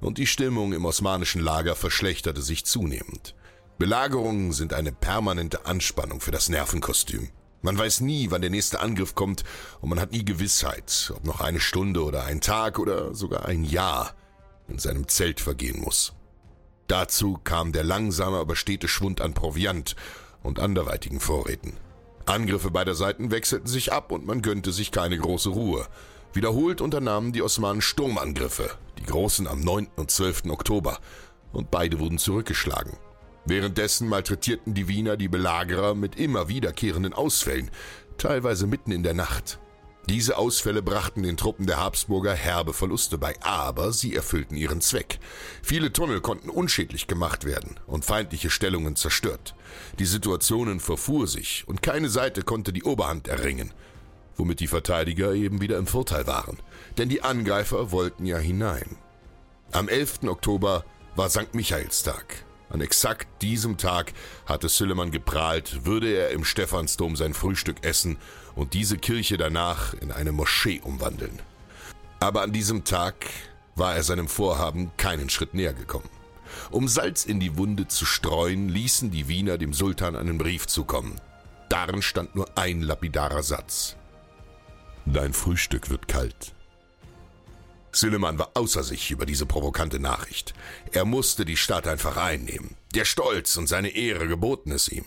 Und 0.02 0.18
die 0.18 0.28
Stimmung 0.28 0.74
im 0.74 0.86
osmanischen 0.86 1.42
Lager 1.42 1.76
verschlechterte 1.76 2.42
sich 2.42 2.66
zunehmend. 2.66 3.36
Belagerungen 3.78 4.52
sind 4.52 4.74
eine 4.74 4.92
permanente 4.92 5.66
Anspannung 5.66 6.22
für 6.22 6.32
das 6.32 6.50
Nervenkostüm. 6.50 7.30
Man 7.62 7.78
weiß 7.78 8.02
nie, 8.02 8.32
wann 8.32 8.42
der 8.42 8.50
nächste 8.50 8.80
Angriff 8.80 9.16
kommt 9.16 9.44
und 9.82 9.90
man 9.90 10.00
hat 10.00 10.12
nie 10.12 10.24
Gewissheit, 10.24 11.12
ob 11.16 11.26
noch 11.26 11.42
eine 11.42 11.60
Stunde 11.60 12.04
oder 12.04 12.24
ein 12.24 12.40
Tag 12.40 12.80
oder 12.80 13.14
sogar 13.14 13.46
ein 13.46 13.64
Jahr 13.64 14.16
in 14.70 14.80
seinem 14.80 15.08
Zelt 15.08 15.42
vergehen 15.42 15.82
muss. 15.82 16.14
Dazu 16.88 17.38
kam 17.44 17.72
der 17.72 17.84
langsame, 17.84 18.38
aber 18.38 18.56
stete 18.56 18.88
Schwund 18.88 19.22
an 19.22 19.34
Proviant 19.34 19.96
und 20.44 20.60
anderweitigen 20.60 21.20
Vorräten. 21.20 21.78
Angriffe 22.26 22.72
beider 22.72 22.96
Seiten 22.96 23.32
wechselten 23.32 23.68
sich 23.68 23.92
ab 23.92 24.12
und 24.12 24.26
man 24.26 24.42
gönnte 24.42 24.72
sich 24.72 24.92
keine 24.92 25.18
große 25.18 25.50
Ruhe. 25.50 25.88
Wiederholt 26.34 26.80
unternahmen 26.80 27.34
die 27.34 27.42
Osmanen 27.42 27.82
Sturmangriffe, 27.82 28.70
die 29.00 29.04
großen 29.04 29.48
am 29.48 29.62
9. 29.62 29.88
und 29.96 30.12
12. 30.12 30.44
Oktober, 30.50 31.00
und 31.52 31.72
beide 31.72 32.00
wurden 32.00 32.20
zurückgeschlagen. 32.20 32.98
Währenddessen 33.46 34.08
malträtierten 34.08 34.76
die 34.76 34.88
Wiener 34.88 35.18
die 35.18 35.28
Belagerer 35.28 35.96
mit 35.96 36.20
immer 36.20 36.50
wiederkehrenden 36.50 37.14
Ausfällen, 37.14 37.72
teilweise 38.18 38.68
mitten 38.68 38.92
in 38.92 39.02
der 39.02 39.16
Nacht. 39.16 39.60
Diese 40.10 40.40
Ausfälle 40.40 40.82
brachten 40.82 41.22
den 41.22 41.38
Truppen 41.38 41.68
der 41.68 41.78
Habsburger 41.78 42.34
herbe 42.34 42.74
Verluste 42.74 43.20
bei, 43.20 43.36
aber 43.44 43.94
sie 43.94 44.16
erfüllten 44.16 44.58
ihren 44.58 44.82
Zweck. 44.82 45.20
Viele 45.62 45.94
Tunnel 45.94 46.20
konnten 46.20 46.50
unschädlich 46.50 47.06
gemacht 47.06 47.46
werden 47.46 47.80
und 47.86 48.06
feindliche 48.06 48.50
Stellungen 48.50 48.96
zerstört. 48.96 49.54
Die 50.00 50.08
Situationen 50.08 50.80
verfuhr 50.80 51.28
sich 51.28 51.64
und 51.68 51.84
keine 51.84 52.10
Seite 52.10 52.42
konnte 52.42 52.74
die 52.74 52.82
Oberhand 52.82 53.28
erringen, 53.28 53.72
womit 54.36 54.62
die 54.62 54.68
Verteidiger 54.68 55.34
eben 55.34 55.62
wieder 55.62 55.78
im 55.78 55.86
Vorteil 55.86 56.26
waren, 56.26 56.58
denn 56.98 57.08
die 57.08 57.22
Angreifer 57.22 57.92
wollten 57.92 58.26
ja 58.26 58.40
hinein. 58.40 58.98
Am 59.74 59.88
11. 59.88 60.24
Oktober 60.24 60.86
war 61.16 61.30
St. 61.30 61.54
Michaelstag, 61.54 62.46
an 62.70 62.82
exakt 62.82 63.28
diesem 63.42 63.78
Tag 63.78 64.14
hatte 64.46 64.70
Süleyman 64.70 65.12
geprahlt, 65.12 65.86
würde 65.86 66.14
er 66.14 66.30
im 66.30 66.44
Stephansdom 66.44 67.16
sein 67.16 67.34
Frühstück 67.34 67.84
essen 67.84 68.18
und 68.56 68.74
diese 68.74 68.98
Kirche 68.98 69.38
danach 69.38 69.94
in 69.96 70.12
eine 70.12 70.32
Moschee 70.32 70.80
umwandeln. 70.84 71.40
Aber 72.20 72.42
an 72.42 72.52
diesem 72.52 72.84
Tag 72.84 73.16
war 73.76 73.96
er 73.96 74.04
seinem 74.04 74.28
Vorhaben 74.28 74.92
keinen 74.98 75.30
Schritt 75.30 75.54
näher 75.54 75.74
gekommen. 75.74 76.10
Um 76.70 76.88
Salz 76.88 77.26
in 77.26 77.40
die 77.40 77.58
Wunde 77.58 77.88
zu 77.88 78.06
streuen, 78.06 78.70
ließen 78.70 79.12
die 79.12 79.28
Wiener 79.28 79.58
dem 79.58 79.74
Sultan 79.74 80.16
einen 80.16 80.38
Brief 80.38 80.68
zukommen. 80.68 81.20
Darin 81.70 82.02
stand 82.02 82.36
nur 82.36 82.58
ein 82.58 82.82
lapidarer 82.82 83.44
Satz. 83.44 83.96
Dein 85.06 85.34
Frühstück 85.34 85.90
wird 85.90 86.08
kalt. 86.08 86.54
Süleyman 87.92 88.38
war 88.38 88.52
außer 88.54 88.84
sich 88.84 89.12
über 89.12 89.26
diese 89.26 89.46
provokante 89.46 90.00
Nachricht. 90.00 90.54
Er 90.92 91.06
musste 91.06 91.46
die 91.46 91.58
Stadt 91.58 91.88
einfach 91.88 92.18
einnehmen. 92.18 92.76
Der 92.96 93.06
Stolz 93.06 93.58
und 93.58 93.68
seine 93.68 93.90
Ehre 93.90 94.28
geboten 94.28 94.72
es 94.72 94.88
ihm. 94.90 95.06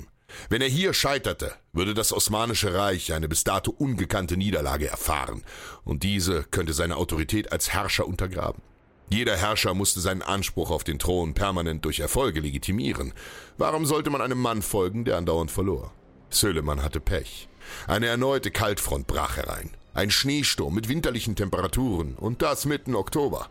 Wenn 0.48 0.62
er 0.62 0.68
hier 0.68 0.94
scheiterte, 0.94 1.52
würde 1.72 1.94
das 1.94 2.12
Osmanische 2.12 2.74
Reich 2.74 3.12
eine 3.12 3.28
bis 3.28 3.44
dato 3.44 3.70
ungekannte 3.70 4.36
Niederlage 4.36 4.88
erfahren, 4.88 5.44
und 5.84 6.02
diese 6.02 6.44
könnte 6.44 6.72
seine 6.72 6.96
Autorität 6.96 7.52
als 7.52 7.72
Herrscher 7.72 8.06
untergraben. 8.06 8.62
Jeder 9.08 9.36
Herrscher 9.36 9.74
musste 9.74 10.00
seinen 10.00 10.22
Anspruch 10.22 10.70
auf 10.70 10.84
den 10.84 10.98
Thron 10.98 11.34
permanent 11.34 11.84
durch 11.84 12.00
Erfolge 12.00 12.40
legitimieren. 12.40 13.12
Warum 13.58 13.84
sollte 13.84 14.08
man 14.08 14.22
einem 14.22 14.40
Mann 14.40 14.62
folgen, 14.62 15.04
der 15.04 15.18
andauernd 15.18 15.50
verlor? 15.50 15.92
Süleyman 16.30 16.82
hatte 16.82 17.00
Pech. 17.00 17.48
Eine 17.86 18.06
erneute 18.06 18.50
Kaltfront 18.50 19.06
brach 19.06 19.36
herein. 19.36 19.70
Ein 19.94 20.10
Schneesturm 20.10 20.74
mit 20.74 20.88
winterlichen 20.88 21.36
Temperaturen 21.36 22.14
und 22.14 22.40
das 22.40 22.64
mitten 22.64 22.94
Oktober. 22.94 23.50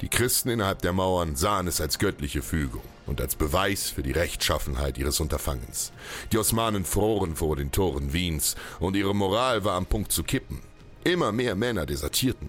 Die 0.00 0.08
Christen 0.08 0.48
innerhalb 0.48 0.80
der 0.80 0.94
Mauern 0.94 1.36
sahen 1.36 1.66
es 1.66 1.82
als 1.82 1.98
göttliche 1.98 2.40
Fügung 2.40 2.80
und 3.04 3.20
als 3.20 3.34
Beweis 3.34 3.90
für 3.90 4.02
die 4.02 4.12
Rechtschaffenheit 4.12 4.96
ihres 4.96 5.20
Unterfangens. 5.20 5.92
Die 6.32 6.38
Osmanen 6.38 6.86
froren 6.86 7.36
vor 7.36 7.54
den 7.54 7.70
Toren 7.70 8.14
Wiens 8.14 8.56
und 8.80 8.96
ihre 8.96 9.14
Moral 9.14 9.64
war 9.64 9.74
am 9.74 9.84
Punkt 9.84 10.10
zu 10.10 10.22
kippen. 10.22 10.62
Immer 11.04 11.32
mehr 11.32 11.54
Männer 11.54 11.84
desertierten. 11.84 12.48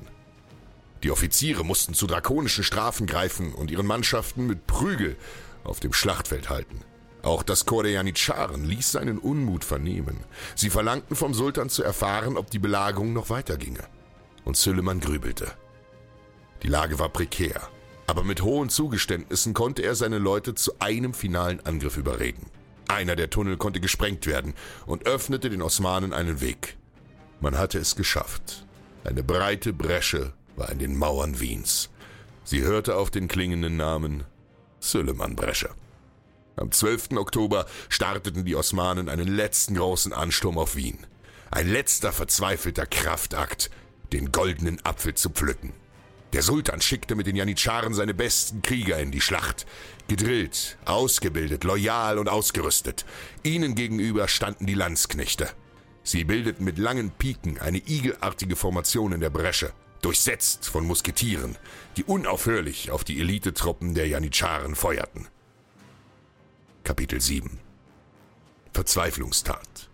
Die 1.03 1.11
Offiziere 1.11 1.65
mussten 1.65 1.93
zu 1.93 2.07
drakonischen 2.07 2.63
Strafen 2.63 3.05
greifen 3.05 3.53
und 3.53 3.69
ihren 3.69 3.85
Mannschaften 3.85 4.47
mit 4.47 4.65
Prügel 4.65 5.17
auf 5.65 5.81
dem 5.81 5.91
Schlachtfeld 5.91 6.49
halten. 6.49 6.85
Auch 7.21 7.43
das 7.43 7.65
Korps 7.65 7.83
der 7.83 7.93
Janitscharen 7.93 8.63
ließ 8.63 8.93
seinen 8.93 9.17
Unmut 9.17 9.65
vernehmen. 9.65 10.23
Sie 10.55 10.69
verlangten 10.69 11.15
vom 11.15 11.33
Sultan 11.33 11.69
zu 11.69 11.83
erfahren, 11.83 12.37
ob 12.37 12.49
die 12.49 12.59
Belagerung 12.59 13.13
noch 13.13 13.29
weiterginge. 13.29 13.83
Und 14.45 14.57
Süleyman 14.57 14.99
grübelte. 14.99 15.51
Die 16.63 16.67
Lage 16.67 16.97
war 16.99 17.09
prekär, 17.09 17.61
aber 18.07 18.23
mit 18.23 18.41
hohen 18.41 18.69
Zugeständnissen 18.69 19.53
konnte 19.53 19.81
er 19.81 19.95
seine 19.95 20.17
Leute 20.17 20.55
zu 20.55 20.73
einem 20.79 21.13
finalen 21.13 21.65
Angriff 21.65 21.97
überreden. 21.97 22.47
Einer 22.87 23.15
der 23.15 23.29
Tunnel 23.29 23.57
konnte 23.57 23.79
gesprengt 23.79 24.25
werden 24.25 24.53
und 24.85 25.05
öffnete 25.05 25.49
den 25.49 25.61
Osmanen 25.61 26.11
einen 26.13 26.41
Weg. 26.41 26.77
Man 27.39 27.57
hatte 27.57 27.79
es 27.79 27.95
geschafft. 27.95 28.65
Eine 29.03 29.23
breite 29.23 29.73
Bresche 29.73 30.33
war 30.55 30.71
in 30.71 30.79
den 30.79 30.97
Mauern 30.97 31.39
Wiens. 31.39 31.89
Sie 32.43 32.63
hörte 32.63 32.95
auf 32.95 33.11
den 33.11 33.27
klingenden 33.27 33.77
Namen 33.77 34.23
Süleyman-Bresche. 34.79 35.69
Am 36.59 36.71
12. 36.71 37.11
Oktober 37.15 37.65
starteten 37.87 38.43
die 38.43 38.55
Osmanen 38.55 39.07
einen 39.07 39.27
letzten 39.27 39.75
großen 39.75 40.11
Ansturm 40.11 40.57
auf 40.57 40.75
Wien. 40.75 40.97
Ein 41.51 41.71
letzter 41.71 42.11
verzweifelter 42.11 42.85
Kraftakt, 42.85 43.69
den 44.11 44.33
goldenen 44.33 44.83
Apfel 44.85 45.13
zu 45.13 45.29
pflücken. 45.29 45.71
Der 46.33 46.41
Sultan 46.43 46.81
schickte 46.81 47.15
mit 47.15 47.27
den 47.27 47.37
Janitscharen 47.37 47.93
seine 47.93 48.13
besten 48.13 48.61
Krieger 48.61 48.99
in 48.99 49.11
die 49.11 49.21
Schlacht. 49.21 49.65
Gedrillt, 50.09 50.77
ausgebildet, 50.83 51.63
loyal 51.63 52.19
und 52.19 52.27
ausgerüstet. 52.27 53.05
Ihnen 53.41 53.73
gegenüber 53.73 54.27
standen 54.27 54.65
die 54.65 54.75
Landsknechte. 54.75 55.49
Sie 56.03 56.25
bildeten 56.25 56.65
mit 56.65 56.77
langen 56.77 57.11
Piken 57.11 57.57
eine 57.57 57.77
igelartige 57.77 58.57
Formation 58.57 59.13
in 59.13 59.21
der 59.21 59.29
Bresche, 59.29 59.71
durchsetzt 60.01 60.67
von 60.67 60.85
Musketieren, 60.85 61.57
die 61.95 62.03
unaufhörlich 62.03 62.91
auf 62.91 63.05
die 63.05 63.21
Elitetruppen 63.21 63.95
der 63.95 64.07
Janitscharen 64.07 64.75
feuerten. 64.75 65.29
Kapitel 66.83 67.21
7 67.21 67.59
Verzweiflungstat 68.73 69.89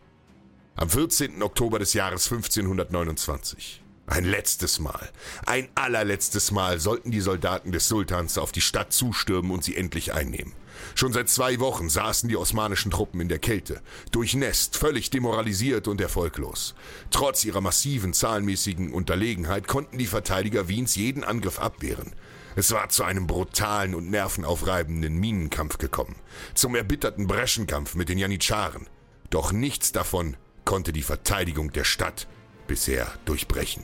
Am 0.75 0.89
14. 0.89 1.41
Oktober 1.41 1.79
des 1.79 1.93
Jahres 1.93 2.31
1529 2.31 3.81
ein 4.07 4.23
letztes 4.23 4.79
Mal, 4.79 5.09
ein 5.47 5.67
allerletztes 5.73 6.51
Mal 6.51 6.79
sollten 6.79 7.09
die 7.09 7.21
Soldaten 7.21 7.71
des 7.71 7.87
Sultans 7.87 8.37
auf 8.37 8.51
die 8.51 8.61
Stadt 8.61 8.93
zustürmen 8.93 9.49
und 9.49 9.63
sie 9.63 9.75
endlich 9.75 10.13
einnehmen. 10.13 10.53
Schon 10.93 11.11
seit 11.11 11.27
zwei 11.27 11.59
Wochen 11.59 11.89
saßen 11.89 12.29
die 12.29 12.37
osmanischen 12.37 12.91
Truppen 12.91 13.19
in 13.19 13.29
der 13.29 13.39
Kälte, 13.39 13.81
durchnässt, 14.11 14.77
völlig 14.77 15.09
demoralisiert 15.09 15.87
und 15.87 15.99
erfolglos. 16.01 16.75
Trotz 17.09 17.45
ihrer 17.45 17.61
massiven 17.61 18.13
zahlenmäßigen 18.13 18.93
Unterlegenheit 18.93 19.67
konnten 19.67 19.97
die 19.97 20.05
Verteidiger 20.05 20.67
Wiens 20.67 20.95
jeden 20.95 21.23
Angriff 21.23 21.57
abwehren. 21.59 22.13
Es 22.57 22.71
war 22.71 22.87
zu 22.89 23.03
einem 23.03 23.27
brutalen 23.27 23.95
und 23.95 24.09
nervenaufreibenden 24.09 25.17
Minenkampf 25.19 25.77
gekommen, 25.77 26.15
zum 26.53 26.75
erbitterten 26.75 27.27
Breschenkampf 27.27 27.95
mit 27.95 28.07
den 28.07 28.17
Janitscharen. 28.17 28.87
Doch 29.29 29.51
nichts 29.51 29.91
davon 29.91 30.37
konnte 30.63 30.93
die 30.93 31.03
Verteidigung 31.03 31.71
der 31.71 31.83
Stadt 31.83 32.27
bisher 32.67 33.11
durchbrechen. 33.25 33.83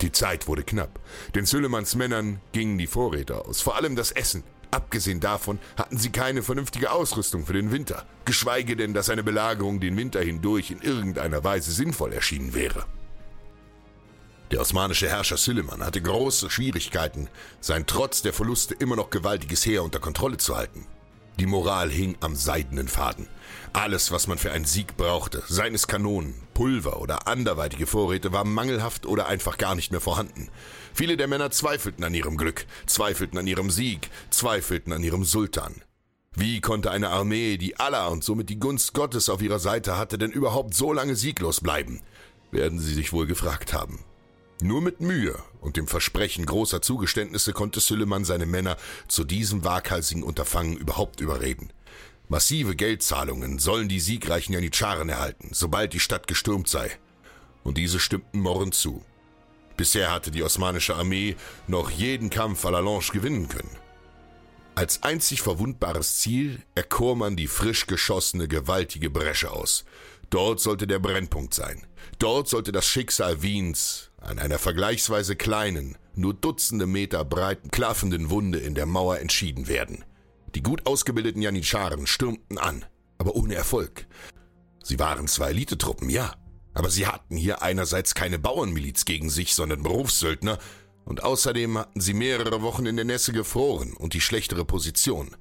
Die 0.00 0.12
Zeit 0.12 0.48
wurde 0.48 0.64
knapp, 0.64 0.98
denn 1.34 1.46
Süllemans 1.46 1.94
Männern 1.94 2.40
gingen 2.52 2.78
die 2.78 2.86
Vorräte 2.86 3.44
aus, 3.44 3.60
vor 3.60 3.76
allem 3.76 3.96
das 3.96 4.12
Essen. 4.12 4.44
Abgesehen 4.70 5.20
davon 5.20 5.60
hatten 5.76 5.98
sie 5.98 6.10
keine 6.10 6.42
vernünftige 6.42 6.90
Ausrüstung 6.90 7.46
für 7.46 7.52
den 7.52 7.70
Winter, 7.70 8.06
geschweige 8.24 8.74
denn, 8.74 8.92
dass 8.92 9.08
eine 9.08 9.22
Belagerung 9.22 9.78
den 9.78 9.96
Winter 9.96 10.20
hindurch 10.20 10.72
in 10.72 10.80
irgendeiner 10.80 11.44
Weise 11.44 11.70
sinnvoll 11.70 12.12
erschienen 12.12 12.54
wäre. 12.54 12.86
Der 14.50 14.60
osmanische 14.60 15.08
Herrscher 15.08 15.36
Süleyman 15.36 15.84
hatte 15.84 16.02
große 16.02 16.50
Schwierigkeiten, 16.50 17.28
sein 17.60 17.86
trotz 17.86 18.22
der 18.22 18.32
Verluste 18.32 18.74
immer 18.74 18.96
noch 18.96 19.10
gewaltiges 19.10 19.64
Heer 19.64 19.82
unter 19.82 20.00
Kontrolle 20.00 20.36
zu 20.36 20.56
halten. 20.56 20.86
Die 21.40 21.46
Moral 21.46 21.90
hing 21.90 22.16
am 22.20 22.36
seidenen 22.36 22.86
Faden. 22.86 23.26
Alles, 23.72 24.12
was 24.12 24.28
man 24.28 24.38
für 24.38 24.52
einen 24.52 24.66
Sieg 24.66 24.96
brauchte, 24.96 25.42
seien 25.48 25.74
es 25.74 25.88
Kanonen, 25.88 26.34
Pulver 26.54 27.00
oder 27.00 27.26
anderweitige 27.26 27.88
Vorräte, 27.88 28.32
war 28.32 28.44
mangelhaft 28.44 29.04
oder 29.04 29.26
einfach 29.26 29.58
gar 29.58 29.74
nicht 29.74 29.90
mehr 29.90 30.00
vorhanden. 30.00 30.48
Viele 30.92 31.16
der 31.16 31.26
Männer 31.26 31.50
zweifelten 31.50 32.04
an 32.04 32.14
ihrem 32.14 32.36
Glück, 32.36 32.66
zweifelten 32.86 33.36
an 33.36 33.48
ihrem 33.48 33.70
Sieg, 33.70 34.10
zweifelten 34.30 34.92
an 34.92 35.02
ihrem 35.02 35.24
Sultan. 35.24 35.82
Wie 36.36 36.60
konnte 36.60 36.92
eine 36.92 37.08
Armee, 37.08 37.56
die 37.56 37.80
Allah 37.80 38.08
und 38.08 38.22
somit 38.22 38.48
die 38.48 38.60
Gunst 38.60 38.94
Gottes 38.94 39.28
auf 39.28 39.42
ihrer 39.42 39.58
Seite 39.58 39.98
hatte, 39.98 40.18
denn 40.18 40.30
überhaupt 40.30 40.74
so 40.74 40.92
lange 40.92 41.16
sieglos 41.16 41.60
bleiben? 41.60 42.00
Werden 42.52 42.78
sie 42.78 42.94
sich 42.94 43.12
wohl 43.12 43.26
gefragt 43.26 43.72
haben. 43.72 44.04
Nur 44.64 44.80
mit 44.80 45.02
Mühe 45.02 45.36
und 45.60 45.76
dem 45.76 45.86
Versprechen 45.86 46.46
großer 46.46 46.80
Zugeständnisse 46.80 47.52
konnte 47.52 47.80
Süleyman 47.80 48.24
seine 48.24 48.46
Männer 48.46 48.78
zu 49.08 49.24
diesem 49.24 49.62
waghalsigen 49.62 50.22
Unterfangen 50.22 50.78
überhaupt 50.78 51.20
überreden. 51.20 51.70
Massive 52.30 52.74
Geldzahlungen 52.74 53.58
sollen 53.58 53.90
die 53.90 54.00
siegreichen 54.00 54.54
Janitscharen 54.54 55.10
erhalten, 55.10 55.50
sobald 55.52 55.92
die 55.92 56.00
Stadt 56.00 56.26
gestürmt 56.26 56.66
sei. 56.66 56.90
Und 57.62 57.76
diese 57.76 58.00
stimmten 58.00 58.40
murrend 58.40 58.74
zu. 58.74 59.04
Bisher 59.76 60.10
hatte 60.10 60.30
die 60.30 60.42
osmanische 60.42 60.94
Armee 60.94 61.36
noch 61.66 61.90
jeden 61.90 62.30
Kampf 62.30 62.64
à 62.64 62.70
la 62.70 62.80
Lange 62.80 63.04
gewinnen 63.12 63.48
können. 63.48 63.76
Als 64.76 65.02
einzig 65.02 65.42
verwundbares 65.42 66.20
Ziel 66.20 66.62
erkor 66.74 67.16
man 67.16 67.36
die 67.36 67.48
frisch 67.48 67.86
geschossene 67.86 68.48
gewaltige 68.48 69.10
Bresche 69.10 69.50
aus. 69.50 69.84
Dort 70.30 70.58
sollte 70.58 70.86
der 70.86 71.00
Brennpunkt 71.00 71.52
sein. 71.52 71.86
Dort 72.18 72.48
sollte 72.48 72.72
das 72.72 72.86
Schicksal 72.86 73.42
Wiens 73.42 74.10
an 74.26 74.38
einer 74.38 74.58
vergleichsweise 74.58 75.36
kleinen, 75.36 75.96
nur 76.14 76.34
Dutzende 76.34 76.86
Meter 76.86 77.24
breiten, 77.24 77.70
klaffenden 77.70 78.30
Wunde 78.30 78.58
in 78.58 78.74
der 78.74 78.86
Mauer 78.86 79.18
entschieden 79.18 79.68
werden. 79.68 80.04
Die 80.54 80.62
gut 80.62 80.86
ausgebildeten 80.86 81.42
Janitscharen 81.42 82.06
stürmten 82.06 82.58
an, 82.58 82.84
aber 83.18 83.34
ohne 83.34 83.54
Erfolg. 83.54 84.06
Sie 84.82 84.98
waren 84.98 85.26
zwar 85.26 85.50
Elitetruppen, 85.50 86.10
ja, 86.10 86.34
aber 86.74 86.90
sie 86.90 87.06
hatten 87.06 87.36
hier 87.36 87.62
einerseits 87.62 88.14
keine 88.14 88.38
Bauernmiliz 88.38 89.04
gegen 89.04 89.30
sich, 89.30 89.54
sondern 89.54 89.82
Berufssöldner, 89.82 90.58
und 91.04 91.22
außerdem 91.22 91.78
hatten 91.78 92.00
sie 92.00 92.14
mehrere 92.14 92.62
Wochen 92.62 92.86
in 92.86 92.96
der 92.96 93.04
Nässe 93.04 93.32
gefroren 93.32 93.92
und 93.92 94.14
die 94.14 94.20
schlechtere 94.20 94.64
Position. 94.64 95.36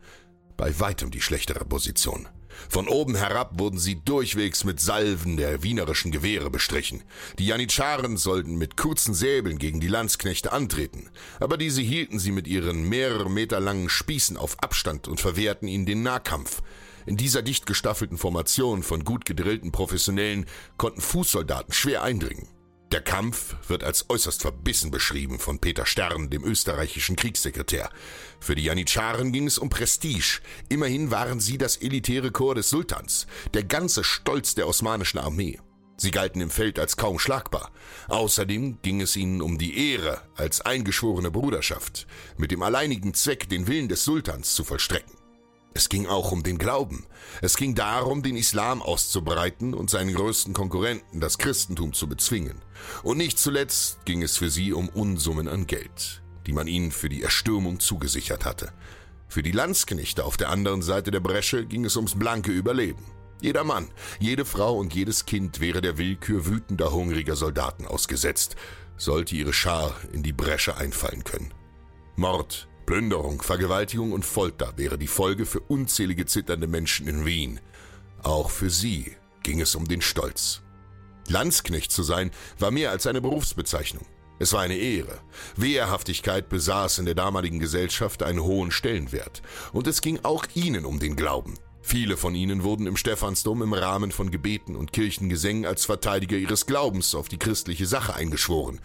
Bei 0.57 0.77
weitem 0.79 1.09
die 1.09 1.21
schlechtere 1.21 1.65
Position. 1.65 2.27
Von 2.69 2.87
oben 2.87 3.15
herab 3.15 3.59
wurden 3.59 3.79
sie 3.79 4.03
durchwegs 4.03 4.63
mit 4.63 4.79
Salven 4.79 5.37
der 5.37 5.63
wienerischen 5.63 6.11
Gewehre 6.11 6.49
bestrichen. 6.49 7.03
Die 7.39 7.47
Janitscharen 7.47 8.17
sollten 8.17 8.57
mit 8.57 8.77
kurzen 8.77 9.13
Säbeln 9.13 9.57
gegen 9.57 9.79
die 9.79 9.87
Landsknechte 9.87 10.51
antreten, 10.51 11.09
aber 11.39 11.57
diese 11.57 11.81
hielten 11.81 12.19
sie 12.19 12.31
mit 12.31 12.47
ihren 12.47 12.87
mehrere 12.89 13.29
Meter 13.29 13.59
langen 13.59 13.89
Spießen 13.89 14.37
auf 14.37 14.61
Abstand 14.61 15.07
und 15.07 15.19
verwehrten 15.19 15.67
ihnen 15.67 15.85
den 15.85 16.03
Nahkampf. 16.03 16.61
In 17.05 17.17
dieser 17.17 17.41
dicht 17.41 17.65
gestaffelten 17.65 18.17
Formation 18.17 18.83
von 18.83 19.03
gut 19.03 19.25
gedrillten 19.25 19.71
Professionellen 19.71 20.45
konnten 20.77 21.01
Fußsoldaten 21.01 21.73
schwer 21.73 22.03
eindringen. 22.03 22.47
Der 22.93 23.01
Kampf 23.01 23.55
wird 23.67 23.83
als 23.83 24.07
äußerst 24.11 24.43
verbissen 24.43 24.91
beschrieben 24.91 25.39
von 25.39 25.57
Peter 25.57 25.87
Stern, 25.87 26.29
dem 26.29 26.43
österreichischen 26.43 27.15
Kriegssekretär. 27.15 27.89
Für 28.39 28.53
die 28.53 28.65
Janitscharen 28.65 29.31
ging 29.31 29.47
es 29.47 29.57
um 29.57 29.71
Prestige. 29.71 30.41
Immerhin 30.69 31.09
waren 31.09 31.39
sie 31.39 31.57
das 31.57 31.77
elitäre 31.77 32.29
Korps 32.29 32.53
des 32.57 32.69
Sultans, 32.69 33.25
der 33.55 33.63
ganze 33.63 34.03
Stolz 34.03 34.53
der 34.53 34.67
osmanischen 34.67 35.17
Armee. 35.17 35.59
Sie 35.97 36.11
galten 36.11 36.39
im 36.39 36.51
Feld 36.51 36.77
als 36.77 36.95
kaum 36.95 37.17
schlagbar. 37.17 37.71
Außerdem 38.09 38.77
ging 38.83 39.01
es 39.01 39.15
ihnen 39.15 39.41
um 39.41 39.57
die 39.57 39.91
Ehre 39.91 40.21
als 40.35 40.61
eingeschworene 40.61 41.31
Bruderschaft, 41.31 42.05
mit 42.37 42.51
dem 42.51 42.61
alleinigen 42.61 43.15
Zweck, 43.15 43.49
den 43.49 43.65
Willen 43.65 43.89
des 43.89 44.03
Sultans 44.03 44.53
zu 44.53 44.63
vollstrecken. 44.63 45.22
Es 45.75 45.89
ging 45.89 46.05
auch 46.07 46.31
um 46.31 46.43
den 46.43 46.57
Glauben. 46.57 47.05
Es 47.41 47.57
ging 47.57 47.73
darum, 47.73 48.21
den 48.21 48.37
Islam 48.37 48.81
auszubreiten 48.81 49.73
und 49.73 49.89
seinen 49.89 50.13
größten 50.13 50.53
Konkurrenten, 50.53 51.19
das 51.19 51.37
Christentum, 51.37 51.93
zu 51.93 52.07
bezwingen. 52.07 52.61
Und 53.01 53.17
nicht 53.17 53.39
zuletzt 53.39 54.05
ging 54.05 54.21
es 54.21 54.37
für 54.37 54.49
sie 54.49 54.73
um 54.73 54.89
Unsummen 54.89 55.47
an 55.47 55.65
Geld, 55.65 56.21
die 56.45 56.53
man 56.53 56.67
ihnen 56.67 56.91
für 56.91 57.09
die 57.09 57.23
Erstürmung 57.23 57.79
zugesichert 57.79 58.45
hatte. 58.45 58.71
Für 59.27 59.41
die 59.41 59.51
Landsknechte 59.51 60.25
auf 60.25 60.37
der 60.37 60.49
anderen 60.49 60.83
Seite 60.83 61.09
der 61.09 61.21
Bresche 61.21 61.65
ging 61.65 61.85
es 61.85 61.95
ums 61.95 62.13
blanke 62.13 62.51
Überleben. 62.51 63.03
Jeder 63.41 63.63
Mann, 63.63 63.89
jede 64.19 64.45
Frau 64.45 64.77
und 64.77 64.93
jedes 64.93 65.25
Kind 65.25 65.59
wäre 65.59 65.81
der 65.81 65.97
Willkür 65.97 66.45
wütender, 66.45 66.91
hungriger 66.91 67.35
Soldaten 67.35 67.87
ausgesetzt, 67.87 68.55
sollte 68.95 69.35
ihre 69.35 69.53
Schar 69.53 69.95
in 70.13 70.21
die 70.21 70.33
Bresche 70.33 70.77
einfallen 70.77 71.23
können. 71.23 71.51
Mord, 72.15 72.67
Plünderung, 72.85 73.41
Vergewaltigung 73.41 74.11
und 74.11 74.25
Folter 74.25 74.73
wäre 74.77 74.97
die 74.97 75.07
Folge 75.07 75.45
für 75.45 75.59
unzählige 75.61 76.25
zitternde 76.25 76.67
Menschen 76.67 77.07
in 77.07 77.25
Wien. 77.25 77.59
Auch 78.21 78.49
für 78.49 78.69
sie 78.69 79.15
ging 79.41 79.61
es 79.61 79.75
um 79.75 79.87
den 79.87 80.01
Stolz. 80.01 80.61
Landsknecht 81.27 81.91
zu 81.91 82.03
sein 82.03 82.31
war 82.59 82.71
mehr 82.71 82.91
als 82.91 83.07
eine 83.07 83.21
Berufsbezeichnung. 83.21 84.05
Es 84.39 84.51
war 84.51 84.61
eine 84.61 84.75
Ehre. 84.75 85.19
Wehrhaftigkeit 85.55 86.49
besaß 86.49 86.99
in 86.99 87.05
der 87.05 87.15
damaligen 87.15 87.59
Gesellschaft 87.59 88.23
einen 88.23 88.43
hohen 88.43 88.71
Stellenwert. 88.71 89.41
Und 89.71 89.87
es 89.87 90.01
ging 90.01 90.19
auch 90.23 90.45
ihnen 90.53 90.85
um 90.85 90.99
den 90.99 91.15
Glauben. 91.15 91.55
Viele 91.81 92.17
von 92.17 92.33
ihnen 92.33 92.63
wurden 92.63 92.87
im 92.87 92.97
Stephansdom 92.97 93.61
im 93.61 93.73
Rahmen 93.73 94.11
von 94.11 94.31
Gebeten 94.31 94.75
und 94.75 94.93
Kirchengesängen 94.93 95.65
als 95.65 95.85
Verteidiger 95.85 96.37
ihres 96.37 96.65
Glaubens 96.65 97.13
auf 97.13 97.27
die 97.27 97.37
christliche 97.37 97.85
Sache 97.85 98.15
eingeschworen. 98.15 98.79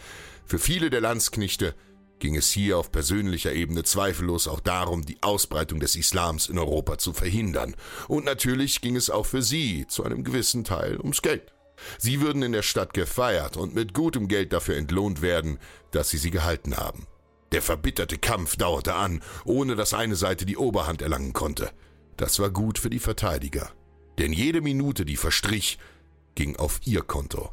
Für 0.44 0.58
viele 0.58 0.90
der 0.90 1.00
Landsknechte 1.00 1.74
ging 2.20 2.36
es 2.36 2.50
hier 2.50 2.78
auf 2.78 2.92
persönlicher 2.92 3.52
Ebene 3.52 3.82
zweifellos 3.84 4.48
auch 4.48 4.60
darum, 4.60 5.04
die 5.04 5.22
Ausbreitung 5.22 5.80
des 5.80 5.96
Islams 5.96 6.48
in 6.48 6.58
Europa 6.58 6.98
zu 6.98 7.12
verhindern. 7.12 7.74
Und 8.08 8.24
natürlich 8.24 8.80
ging 8.80 8.96
es 8.96 9.10
auch 9.10 9.26
für 9.26 9.42
sie 9.42 9.86
zu 9.86 10.04
einem 10.04 10.24
gewissen 10.24 10.64
Teil 10.64 10.98
ums 10.98 11.22
Geld. 11.22 11.52
Sie 11.98 12.20
würden 12.20 12.42
in 12.42 12.52
der 12.52 12.62
Stadt 12.62 12.92
gefeiert 12.92 13.56
und 13.56 13.74
mit 13.74 13.94
gutem 13.94 14.28
Geld 14.28 14.52
dafür 14.52 14.76
entlohnt 14.76 15.22
werden, 15.22 15.58
dass 15.90 16.10
sie 16.10 16.18
sie 16.18 16.30
gehalten 16.30 16.76
haben. 16.76 17.06
Der 17.52 17.62
verbitterte 17.62 18.18
Kampf 18.18 18.56
dauerte 18.56 18.94
an, 18.94 19.22
ohne 19.44 19.74
dass 19.74 19.94
eine 19.94 20.16
Seite 20.16 20.44
die 20.44 20.56
Oberhand 20.56 21.02
erlangen 21.02 21.32
konnte. 21.32 21.70
Das 22.16 22.38
war 22.40 22.50
gut 22.50 22.78
für 22.78 22.90
die 22.90 22.98
Verteidiger, 22.98 23.70
denn 24.18 24.32
jede 24.32 24.60
Minute, 24.60 25.04
die 25.04 25.16
verstrich, 25.16 25.78
ging 26.34 26.56
auf 26.56 26.80
ihr 26.84 27.02
Konto. 27.02 27.52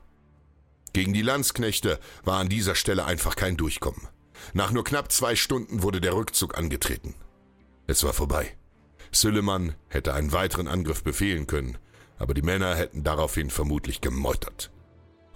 Gegen 0.91 1.13
die 1.13 1.21
Landsknechte 1.21 1.99
war 2.23 2.39
an 2.39 2.49
dieser 2.49 2.75
Stelle 2.75 3.05
einfach 3.05 3.35
kein 3.35 3.57
Durchkommen. 3.57 4.07
Nach 4.53 4.71
nur 4.71 4.83
knapp 4.83 5.11
zwei 5.11 5.35
Stunden 5.35 5.83
wurde 5.83 6.01
der 6.01 6.15
Rückzug 6.15 6.57
angetreten. 6.57 7.15
Es 7.87 8.03
war 8.03 8.13
vorbei. 8.13 8.55
Süleyman 9.11 9.75
hätte 9.87 10.13
einen 10.13 10.31
weiteren 10.31 10.67
Angriff 10.67 11.03
befehlen 11.03 11.47
können, 11.47 11.77
aber 12.17 12.33
die 12.33 12.41
Männer 12.41 12.75
hätten 12.75 13.03
daraufhin 13.03 13.49
vermutlich 13.49 14.01
gemeutert. 14.01 14.71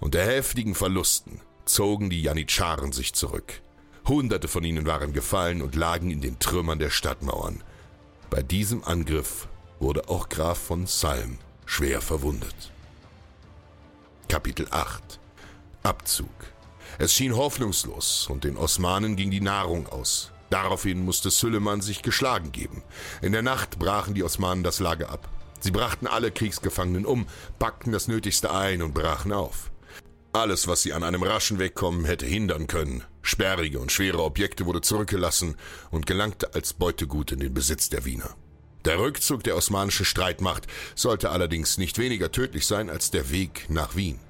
Unter 0.00 0.22
heftigen 0.22 0.74
Verlusten 0.74 1.40
zogen 1.64 2.10
die 2.10 2.22
Janitscharen 2.22 2.92
sich 2.92 3.14
zurück. 3.14 3.62
Hunderte 4.06 4.48
von 4.48 4.64
ihnen 4.64 4.86
waren 4.86 5.12
gefallen 5.12 5.62
und 5.62 5.76
lagen 5.76 6.10
in 6.10 6.20
den 6.20 6.38
Trümmern 6.38 6.78
der 6.78 6.90
Stadtmauern. 6.90 7.62
Bei 8.30 8.42
diesem 8.42 8.82
Angriff 8.84 9.48
wurde 9.78 10.08
auch 10.08 10.28
Graf 10.28 10.58
von 10.58 10.86
Salm 10.86 11.38
schwer 11.66 12.00
verwundet. 12.00 12.72
Kapitel 14.28 14.66
8 14.70 15.20
Abzug 15.82 16.28
Es 17.00 17.14
schien 17.14 17.34
hoffnungslos 17.34 18.26
und 18.28 18.44
den 18.44 18.58
Osmanen 18.58 19.16
ging 19.16 19.30
die 19.30 19.40
Nahrung 19.40 19.86
aus. 19.86 20.32
Daraufhin 20.50 21.02
musste 21.02 21.30
Süleyman 21.30 21.80
sich 21.80 22.02
geschlagen 22.02 22.52
geben. 22.52 22.82
In 23.22 23.32
der 23.32 23.40
Nacht 23.40 23.78
brachen 23.78 24.12
die 24.12 24.22
Osmanen 24.22 24.62
das 24.62 24.80
Lager 24.80 25.08
ab. 25.08 25.30
Sie 25.60 25.70
brachten 25.70 26.06
alle 26.06 26.30
Kriegsgefangenen 26.30 27.06
um, 27.06 27.26
packten 27.58 27.90
das 27.90 28.06
Nötigste 28.06 28.52
ein 28.52 28.82
und 28.82 28.92
brachen 28.92 29.32
auf. 29.32 29.70
Alles, 30.34 30.68
was 30.68 30.82
sie 30.82 30.92
an 30.92 31.02
einem 31.02 31.22
raschen 31.22 31.58
Wegkommen 31.58 32.04
hätte 32.04 32.26
hindern 32.26 32.66
können, 32.66 33.02
sperrige 33.22 33.80
und 33.80 33.90
schwere 33.90 34.22
Objekte 34.22 34.66
wurde 34.66 34.82
zurückgelassen 34.82 35.56
und 35.90 36.04
gelangte 36.04 36.52
als 36.52 36.74
Beutegut 36.74 37.32
in 37.32 37.40
den 37.40 37.54
Besitz 37.54 37.88
der 37.88 38.04
Wiener. 38.04 38.36
Der 38.84 38.98
Rückzug 38.98 39.42
der 39.44 39.56
osmanischen 39.56 40.04
Streitmacht 40.04 40.66
sollte 40.94 41.30
allerdings 41.30 41.78
nicht 41.78 41.96
weniger 41.96 42.30
tödlich 42.30 42.66
sein 42.66 42.90
als 42.90 43.10
der 43.10 43.30
Weg 43.30 43.70
nach 43.70 43.96
Wien. 43.96 44.20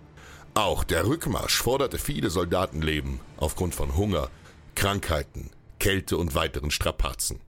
Auch 0.60 0.84
der 0.84 1.06
Rückmarsch 1.06 1.56
forderte 1.56 1.96
viele 1.96 2.28
Soldatenleben 2.28 3.20
aufgrund 3.38 3.74
von 3.74 3.96
Hunger, 3.96 4.28
Krankheiten, 4.74 5.48
Kälte 5.78 6.18
und 6.18 6.34
weiteren 6.34 6.70
Strapazen. 6.70 7.40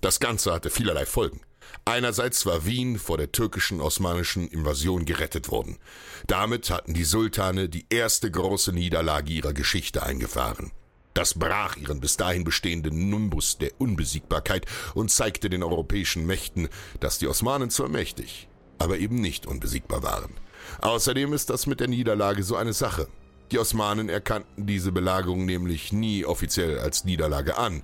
Das 0.00 0.20
Ganze 0.20 0.52
hatte 0.52 0.70
vielerlei 0.70 1.04
Folgen. 1.04 1.40
Einerseits 1.84 2.46
war 2.46 2.64
Wien 2.64 3.00
vor 3.00 3.18
der 3.18 3.32
türkischen 3.32 3.80
osmanischen 3.80 4.46
Invasion 4.46 5.04
gerettet 5.04 5.50
worden. 5.50 5.78
Damit 6.28 6.70
hatten 6.70 6.94
die 6.94 7.02
Sultane 7.02 7.68
die 7.68 7.86
erste 7.90 8.30
große 8.30 8.72
Niederlage 8.72 9.32
ihrer 9.32 9.52
Geschichte 9.52 10.04
eingefahren. 10.04 10.70
Das 11.12 11.34
brach 11.34 11.74
ihren 11.74 11.98
bis 11.98 12.16
dahin 12.16 12.44
bestehenden 12.44 13.10
Numbus 13.10 13.58
der 13.58 13.72
Unbesiegbarkeit 13.78 14.66
und 14.94 15.10
zeigte 15.10 15.50
den 15.50 15.64
europäischen 15.64 16.24
Mächten, 16.24 16.68
dass 17.00 17.18
die 17.18 17.26
Osmanen 17.26 17.70
zwar 17.70 17.88
mächtig, 17.88 18.46
aber 18.78 18.98
eben 18.98 19.20
nicht 19.20 19.44
unbesiegbar 19.44 20.04
waren. 20.04 20.34
Außerdem 20.80 21.32
ist 21.32 21.50
das 21.50 21.66
mit 21.66 21.80
der 21.80 21.88
Niederlage 21.88 22.42
so 22.42 22.56
eine 22.56 22.72
Sache. 22.72 23.08
Die 23.50 23.58
Osmanen 23.58 24.08
erkannten 24.08 24.66
diese 24.66 24.92
Belagerung 24.92 25.44
nämlich 25.44 25.92
nie 25.92 26.24
offiziell 26.24 26.78
als 26.78 27.04
Niederlage 27.04 27.58
an. 27.58 27.82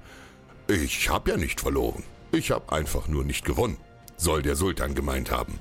Ich 0.68 1.10
hab 1.10 1.28
ja 1.28 1.36
nicht 1.36 1.60
verloren. 1.60 2.02
Ich 2.32 2.50
hab 2.50 2.72
einfach 2.72 3.08
nur 3.08 3.24
nicht 3.24 3.44
gewonnen 3.44 3.76
soll 4.20 4.42
der 4.42 4.56
Sultan 4.56 4.94
gemeint 4.94 5.30
haben. 5.30 5.58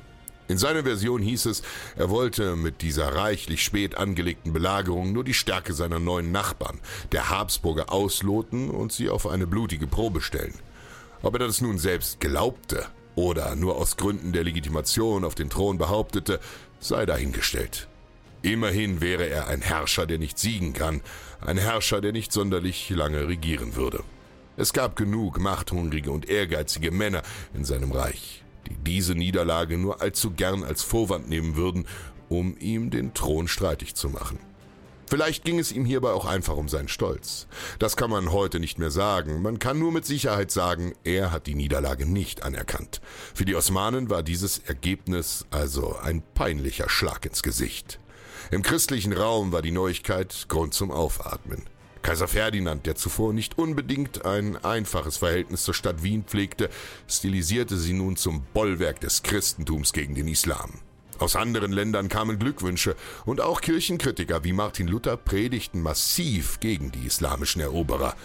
In 0.47 0.57
seiner 0.57 0.83
Version 0.83 1.21
hieß 1.21 1.45
es, 1.45 1.61
er 1.95 2.09
wollte 2.09 2.55
mit 2.55 2.81
dieser 2.81 3.15
reichlich 3.15 3.63
spät 3.63 3.95
angelegten 3.97 4.51
Belagerung 4.51 5.13
nur 5.13 5.23
die 5.23 5.35
Stärke 5.35 5.73
seiner 5.73 5.99
neuen 5.99 6.31
Nachbarn, 6.31 6.79
der 7.11 7.29
Habsburger, 7.29 7.91
ausloten 7.91 8.69
und 8.69 8.91
sie 8.91 9.09
auf 9.09 9.27
eine 9.27 9.45
blutige 9.45 9.85
Probe 9.85 10.21
stellen. 10.21 10.55
Ob 11.21 11.35
er 11.35 11.39
das 11.39 11.61
nun 11.61 11.77
selbst 11.77 12.19
glaubte 12.19 12.85
oder 13.15 13.55
nur 13.55 13.75
aus 13.75 13.95
Gründen 13.95 14.33
der 14.33 14.43
Legitimation 14.43 15.23
auf 15.23 15.35
den 15.35 15.51
Thron 15.51 15.77
behauptete, 15.77 16.39
sei 16.79 17.05
dahingestellt. 17.05 17.87
Immerhin 18.41 19.01
wäre 19.01 19.27
er 19.27 19.47
ein 19.47 19.61
Herrscher, 19.61 20.05
der 20.05 20.17
nicht 20.17 20.39
siegen 20.39 20.73
kann, 20.73 21.01
ein 21.41 21.57
Herrscher, 21.57 22.01
der 22.01 22.11
nicht 22.11 22.31
sonderlich 22.31 22.89
lange 22.89 23.27
regieren 23.27 23.75
würde. 23.75 24.03
Es 24.57 24.73
gab 24.73 24.95
genug 24.95 25.39
machthungrige 25.39 26.11
und 26.11 26.29
ehrgeizige 26.29 26.91
Männer 26.91 27.23
in 27.53 27.65
seinem 27.65 27.91
Reich 27.91 28.43
die 28.69 28.75
diese 28.75 29.15
Niederlage 29.15 29.77
nur 29.77 30.01
allzu 30.01 30.31
gern 30.31 30.63
als 30.63 30.83
Vorwand 30.83 31.29
nehmen 31.29 31.55
würden, 31.55 31.85
um 32.27 32.55
ihm 32.59 32.89
den 32.89 33.13
Thron 33.13 33.47
streitig 33.47 33.95
zu 33.95 34.09
machen. 34.09 34.39
Vielleicht 35.09 35.43
ging 35.43 35.57
es 35.57 35.71
ihm 35.71 35.85
hierbei 35.85 36.11
auch 36.11 36.25
einfach 36.25 36.55
um 36.55 36.69
seinen 36.69 36.87
Stolz. 36.87 37.47
Das 37.79 37.97
kann 37.97 38.11
man 38.11 38.31
heute 38.31 38.59
nicht 38.59 38.77
mehr 38.77 38.91
sagen. 38.91 39.41
Man 39.41 39.57
kann 39.57 39.79
nur 39.79 39.91
mit 39.91 40.05
Sicherheit 40.05 40.51
sagen, 40.51 40.93
er 41.03 41.31
hat 41.31 41.47
die 41.47 41.55
Niederlage 41.55 42.05
nicht 42.05 42.43
anerkannt. 42.43 43.01
Für 43.33 43.43
die 43.43 43.55
Osmanen 43.55 44.11
war 44.11 44.21
dieses 44.21 44.59
Ergebnis 44.59 45.47
also 45.49 45.95
ein 45.97 46.21
peinlicher 46.35 46.89
Schlag 46.89 47.25
ins 47.25 47.41
Gesicht. 47.41 47.99
Im 48.51 48.61
christlichen 48.61 49.11
Raum 49.11 49.51
war 49.51 49.63
die 49.63 49.71
Neuigkeit 49.71 50.45
Grund 50.47 50.75
zum 50.75 50.91
Aufatmen. 50.91 51.63
Kaiser 52.03 52.27
Ferdinand, 52.27 52.85
der 52.85 52.93
zuvor 52.93 53.33
nicht 53.33 53.57
unbedingt 53.57 54.25
ein 54.25 54.63
einfaches 54.63 55.17
Verhältnis 55.17 55.63
zur 55.63 55.73
Stadt 55.73 56.03
Wien 56.03 56.23
pflegte, 56.23 56.69
stilisierte 57.07 57.77
sie 57.77 57.93
nun 57.93 58.15
zum 58.15 58.43
Bollwerk 58.53 58.99
des 58.99 59.23
Christentums 59.23 59.91
gegen 59.91 60.13
den 60.13 60.27
Islam. 60.27 60.81
Aus 61.19 61.35
anderen 61.35 61.71
Ländern 61.71 62.07
kamen 62.07 62.39
Glückwünsche 62.39 62.95
und 63.25 63.41
auch 63.41 63.61
Kirchenkritiker 63.61 64.43
wie 64.43 64.53
Martin 64.53 64.87
Luther 64.87 65.17
predigten 65.17 65.81
massiv 65.81 66.59
gegen 66.59 66.91
die 66.91 67.05
islamischen 67.05 67.61
Eroberer. 67.61 68.15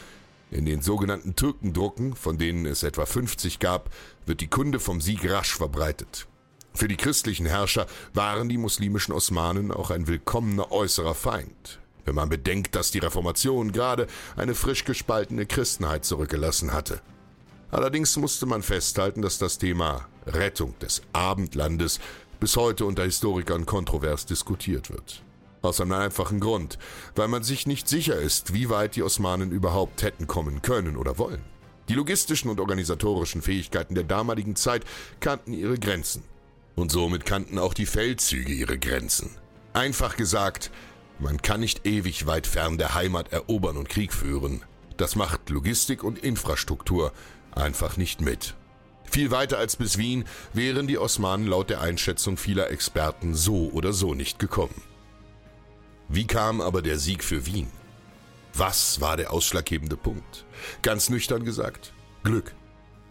In 0.51 0.65
den 0.65 0.81
sogenannten 0.81 1.35
Türkendrucken, 1.35 2.15
von 2.15 2.39
denen 2.39 2.67
es 2.67 2.85
etwa 2.85 3.05
50 3.05 3.59
gab, 3.59 3.91
wird 4.27 4.41
die 4.41 4.47
Kunde 4.47 4.79
vom 4.79 5.01
Sieg 5.01 5.29
rasch 5.29 5.57
verbreitet. 5.57 6.29
Für 6.73 6.87
die 6.87 6.97
christlichen 6.97 7.47
Herrscher 7.47 7.87
waren 8.13 8.49
die 8.49 8.59
muslimischen 8.59 9.13
Osmanen 9.13 9.73
auch 9.73 9.91
ein 9.91 10.07
willkommener 10.07 10.71
äußerer 10.71 11.15
Feind 11.15 11.81
wenn 12.05 12.15
man 12.15 12.29
bedenkt, 12.29 12.75
dass 12.75 12.91
die 12.91 12.99
Reformation 12.99 13.73
gerade 13.73 14.07
eine 14.37 14.55
frisch 14.55 14.85
gespaltene 14.85 15.47
Christenheit 15.47 16.05
zurückgelassen 16.05 16.73
hatte. 16.73 17.01
Allerdings 17.71 18.17
musste 18.17 18.47
man 18.47 18.63
festhalten, 18.63 19.23
dass 19.23 19.39
das 19.39 19.59
Thema 19.59 20.07
Rettung 20.27 20.79
des 20.79 21.03
Abendlandes 21.13 21.99
bis 22.41 22.57
heute 22.57 22.85
unter 22.85 23.05
Historikern 23.05 23.67
kontrovers 23.67 24.27
diskutiert 24.27 24.91
wird. 24.91 25.23
Aus 25.63 25.81
einem 25.81 25.93
einfachen 25.93 26.41
Grund, 26.41 26.79
weil 27.15 27.29
man 27.29 27.43
sich 27.43 27.67
nicht 27.67 27.89
sicher 27.89 28.17
ist, 28.17 28.53
wie 28.53 28.69
weit 28.69 28.97
die 28.97 29.03
Osmanen 29.03 29.51
überhaupt 29.51 30.03
hätten 30.03 30.27
kommen 30.27 30.61
können 30.63 30.97
oder 30.97 31.19
wollen. 31.19 31.43
Die 31.89 31.95
logistischen 31.95 32.51
und 32.51 32.61
organisatorischen 32.61 33.43
Fähigkeiten 33.43 33.95
der 33.95 34.05
damaligen 34.05 34.57
Zeit 34.57 34.85
kannten 35.21 35.53
ihre 35.53 35.79
Grenzen. 35.79 36.23
Und 36.77 36.91
somit 36.91 37.25
kannten 37.25 37.59
auch 37.59 37.75
die 37.75 37.87
Feldzüge 37.87 38.53
ihre 38.53 38.79
Grenzen. 38.79 39.31
Einfach 39.73 40.17
gesagt, 40.17 40.71
man 41.19 41.41
kann 41.41 41.61
nicht 41.61 41.87
ewig 41.87 42.27
weit 42.27 42.47
fern 42.47 42.79
der 42.79 42.95
Heimat 42.95 43.33
erobern 43.33 43.77
und 43.77 43.89
Krieg 43.89 44.13
führen. 44.13 44.63
Das 44.97 45.17
macht 45.17 45.51
Logistik 45.51 46.03
und 46.03 46.19
Infrastruktur 46.19 47.13
einfach 47.53 47.97
nicht 47.97 48.21
mit. 48.21 48.55
Viel 49.15 49.31
weiter 49.31 49.59
als 49.59 49.77
bis 49.77 49.97
Wien 49.97 50.25
wären 50.55 50.89
die 50.89 50.99
Osmanen 50.99 51.47
laut 51.47 51.71
der 51.71 51.81
Einschätzung 51.81 52.37
vieler 52.37 52.73
Experten 52.73 53.37
so 53.37 53.71
oder 53.73 53.93
so 53.93 54.13
nicht 54.13 54.41
gekommen. 54.41 54.83
Wie 56.09 56.27
kam 56.27 56.61
aber 56.61 56.83
der 56.83 56.99
Sieg 56.99 57.23
für 57.23 57.47
Wien? 57.47 57.71
Was 58.55 59.01
war 59.01 59.17
der 59.17 59.33
ausschlaggebende 59.33 59.97
Punkt? 59.97 60.45
Ganz 60.83 61.11
nüchtern 61.11 61.45
gesagt, 61.45 61.93
Glück. 62.25 62.57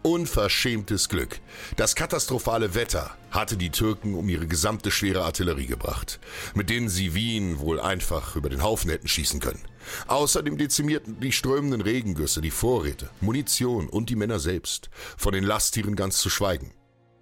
Unverschämtes 0.04 1.08
Glück. 1.08 1.40
Das 1.78 1.96
katastrophale 1.96 2.76
Wetter 2.76 3.16
hatte 3.32 3.56
die 3.56 3.70
Türken 3.70 4.16
um 4.16 4.28
ihre 4.28 4.48
gesamte 4.48 4.92
schwere 4.92 5.24
Artillerie 5.24 5.66
gebracht, 5.66 6.20
mit 6.56 6.70
denen 6.70 6.90
sie 6.90 7.16
Wien 7.16 7.60
wohl 7.60 7.80
einfach 7.80 8.36
über 8.36 8.50
den 8.50 8.62
Haufen 8.62 8.90
hätten 8.90 9.08
schießen 9.08 9.40
können. 9.40 9.64
Außerdem 10.08 10.58
dezimierten 10.58 11.22
die 11.22 11.32
strömenden 11.32 11.80
Regengüsse 11.80 12.42
die 12.42 12.52
Vorräte, 12.52 13.10
Munition 13.22 13.88
und 13.88 14.10
die 14.10 14.18
Männer 14.18 14.40
selbst, 14.40 14.90
von 15.16 15.32
den 15.32 15.46
Lasttieren 15.46 15.96
ganz 15.96 16.18
zu 16.18 16.30
schweigen. 16.30 16.74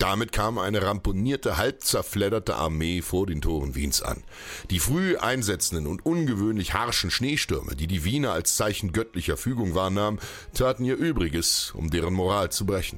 Damit 0.02 0.32
kam 0.32 0.58
eine 0.58 0.82
ramponierte, 0.82 1.58
halb 1.58 1.84
zerfledderte 1.84 2.56
Armee 2.56 3.04
vor 3.04 3.28
den 3.28 3.39
Toren 3.39 3.76
Wiens 3.76 4.02
an. 4.02 4.24
Die 4.72 4.80
früh 4.80 5.16
einsetzenden 5.16 5.86
und 5.86 6.04
ungewöhnlich 6.04 6.74
harschen 6.74 7.12
Schneestürme, 7.12 7.76
die 7.76 7.86
die 7.86 8.04
Wiener 8.04 8.32
als 8.32 8.56
Zeichen 8.56 8.93
göttlicher 8.93 9.38
Fügung 9.38 9.76
wahrnahmen, 9.76 10.18
taten 10.56 10.86
ihr 10.86 10.95
Übriges, 10.95 11.72
um 11.76 11.91
deren 11.91 12.16
Moral 12.16 12.52
zu 12.52 12.66
brechen. 12.66 12.97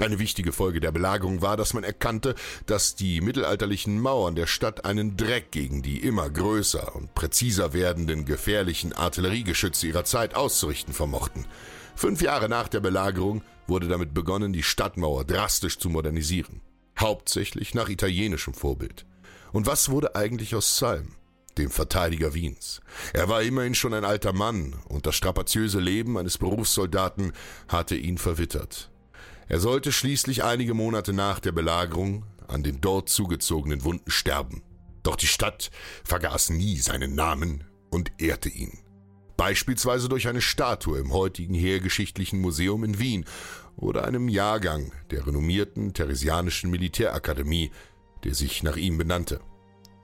Eine 0.00 0.18
wichtige 0.18 0.50
Folge 0.50 0.80
der 0.80 0.90
Belagerung 0.90 1.40
war, 1.40 1.56
dass 1.56 1.72
man 1.72 1.84
erkannte, 1.84 2.34
dass 2.66 2.96
die 2.96 3.20
mittelalterlichen 3.20 4.00
Mauern 4.00 4.34
der 4.34 4.48
Stadt 4.48 4.84
einen 4.84 5.16
Dreck 5.16 5.52
gegen 5.52 5.82
die 5.82 6.00
immer 6.00 6.30
größer 6.30 6.96
und 6.96 7.14
präziser 7.14 7.74
werdenden 7.74 8.24
gefährlichen 8.24 8.92
Artilleriegeschütze 8.92 9.86
ihrer 9.86 10.04
Zeit 10.04 10.34
auszurichten 10.34 10.94
vermochten. 10.94 11.44
Fünf 11.94 12.22
Jahre 12.22 12.48
nach 12.48 12.66
der 12.66 12.80
Belagerung 12.80 13.42
wurde 13.70 13.88
damit 13.88 14.12
begonnen, 14.12 14.52
die 14.52 14.62
Stadtmauer 14.62 15.24
drastisch 15.24 15.78
zu 15.78 15.88
modernisieren. 15.88 16.60
Hauptsächlich 16.98 17.74
nach 17.74 17.88
italienischem 17.88 18.52
Vorbild. 18.52 19.06
Und 19.52 19.66
was 19.66 19.88
wurde 19.88 20.14
eigentlich 20.14 20.54
aus 20.54 20.76
Salm, 20.76 21.14
dem 21.56 21.70
Verteidiger 21.70 22.34
Wiens? 22.34 22.82
Er 23.14 23.28
war 23.28 23.42
immerhin 23.42 23.74
schon 23.74 23.94
ein 23.94 24.04
alter 24.04 24.34
Mann 24.34 24.76
und 24.88 25.06
das 25.06 25.14
strapaziöse 25.14 25.80
Leben 25.80 26.18
eines 26.18 26.36
Berufssoldaten 26.36 27.32
hatte 27.68 27.96
ihn 27.96 28.18
verwittert. 28.18 28.90
Er 29.48 29.58
sollte 29.58 29.90
schließlich 29.90 30.44
einige 30.44 30.74
Monate 30.74 31.12
nach 31.12 31.40
der 31.40 31.52
Belagerung 31.52 32.24
an 32.46 32.62
den 32.62 32.80
dort 32.80 33.08
zugezogenen 33.08 33.84
Wunden 33.84 34.10
sterben. 34.10 34.62
Doch 35.02 35.16
die 35.16 35.26
Stadt 35.26 35.70
vergaß 36.04 36.50
nie 36.50 36.76
seinen 36.76 37.14
Namen 37.14 37.64
und 37.90 38.12
ehrte 38.18 38.48
ihn. 38.48 38.78
Beispielsweise 39.40 40.10
durch 40.10 40.28
eine 40.28 40.42
Statue 40.42 40.98
im 40.98 41.14
heutigen 41.14 41.54
Heergeschichtlichen 41.54 42.40
Museum 42.42 42.84
in 42.84 42.98
Wien 42.98 43.24
oder 43.80 44.04
einem 44.04 44.28
Jahrgang 44.28 44.92
der 45.10 45.26
renommierten 45.26 45.94
Theresianischen 45.94 46.70
Militärakademie, 46.70 47.70
der 48.24 48.34
sich 48.34 48.62
nach 48.62 48.76
ihm 48.76 48.98
benannte. 48.98 49.40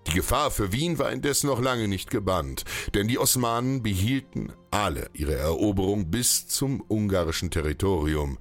Die 0.06 0.12
Gefahr 0.12 0.50
für 0.50 0.72
Wien 0.72 0.98
war 0.98 1.10
indes 1.10 1.42
noch 1.42 1.60
lange 1.60 1.88
nicht 1.88 2.10
gebannt, 2.10 2.64
denn 2.94 3.08
die 3.08 3.18
Osmanen 3.18 3.82
behielten 3.82 4.52
alle 4.70 5.10
ihre 5.12 5.34
Eroberung 5.34 6.10
bis 6.10 6.46
zum 6.46 6.82
ungarischen 6.88 7.50
Territorium 7.50 8.38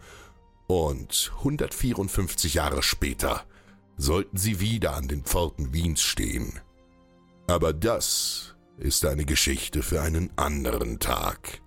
und 0.67 1.31
154 1.39 2.55
Jahre 2.55 2.83
später 2.83 3.45
sollten 3.97 4.37
sie 4.37 4.59
wieder 4.59 4.95
an 4.95 5.07
den 5.07 5.23
Pforten 5.23 5.73
Wiens 5.73 6.01
stehen. 6.01 6.59
Aber 7.47 7.73
das 7.73 8.55
ist 8.77 9.05
eine 9.05 9.25
Geschichte 9.25 9.83
für 9.83 10.01
einen 10.01 10.31
anderen 10.37 10.99
Tag. 10.99 11.61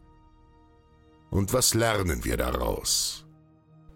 Und 1.30 1.52
was 1.52 1.74
lernen 1.74 2.24
wir 2.24 2.36
daraus? 2.36 3.28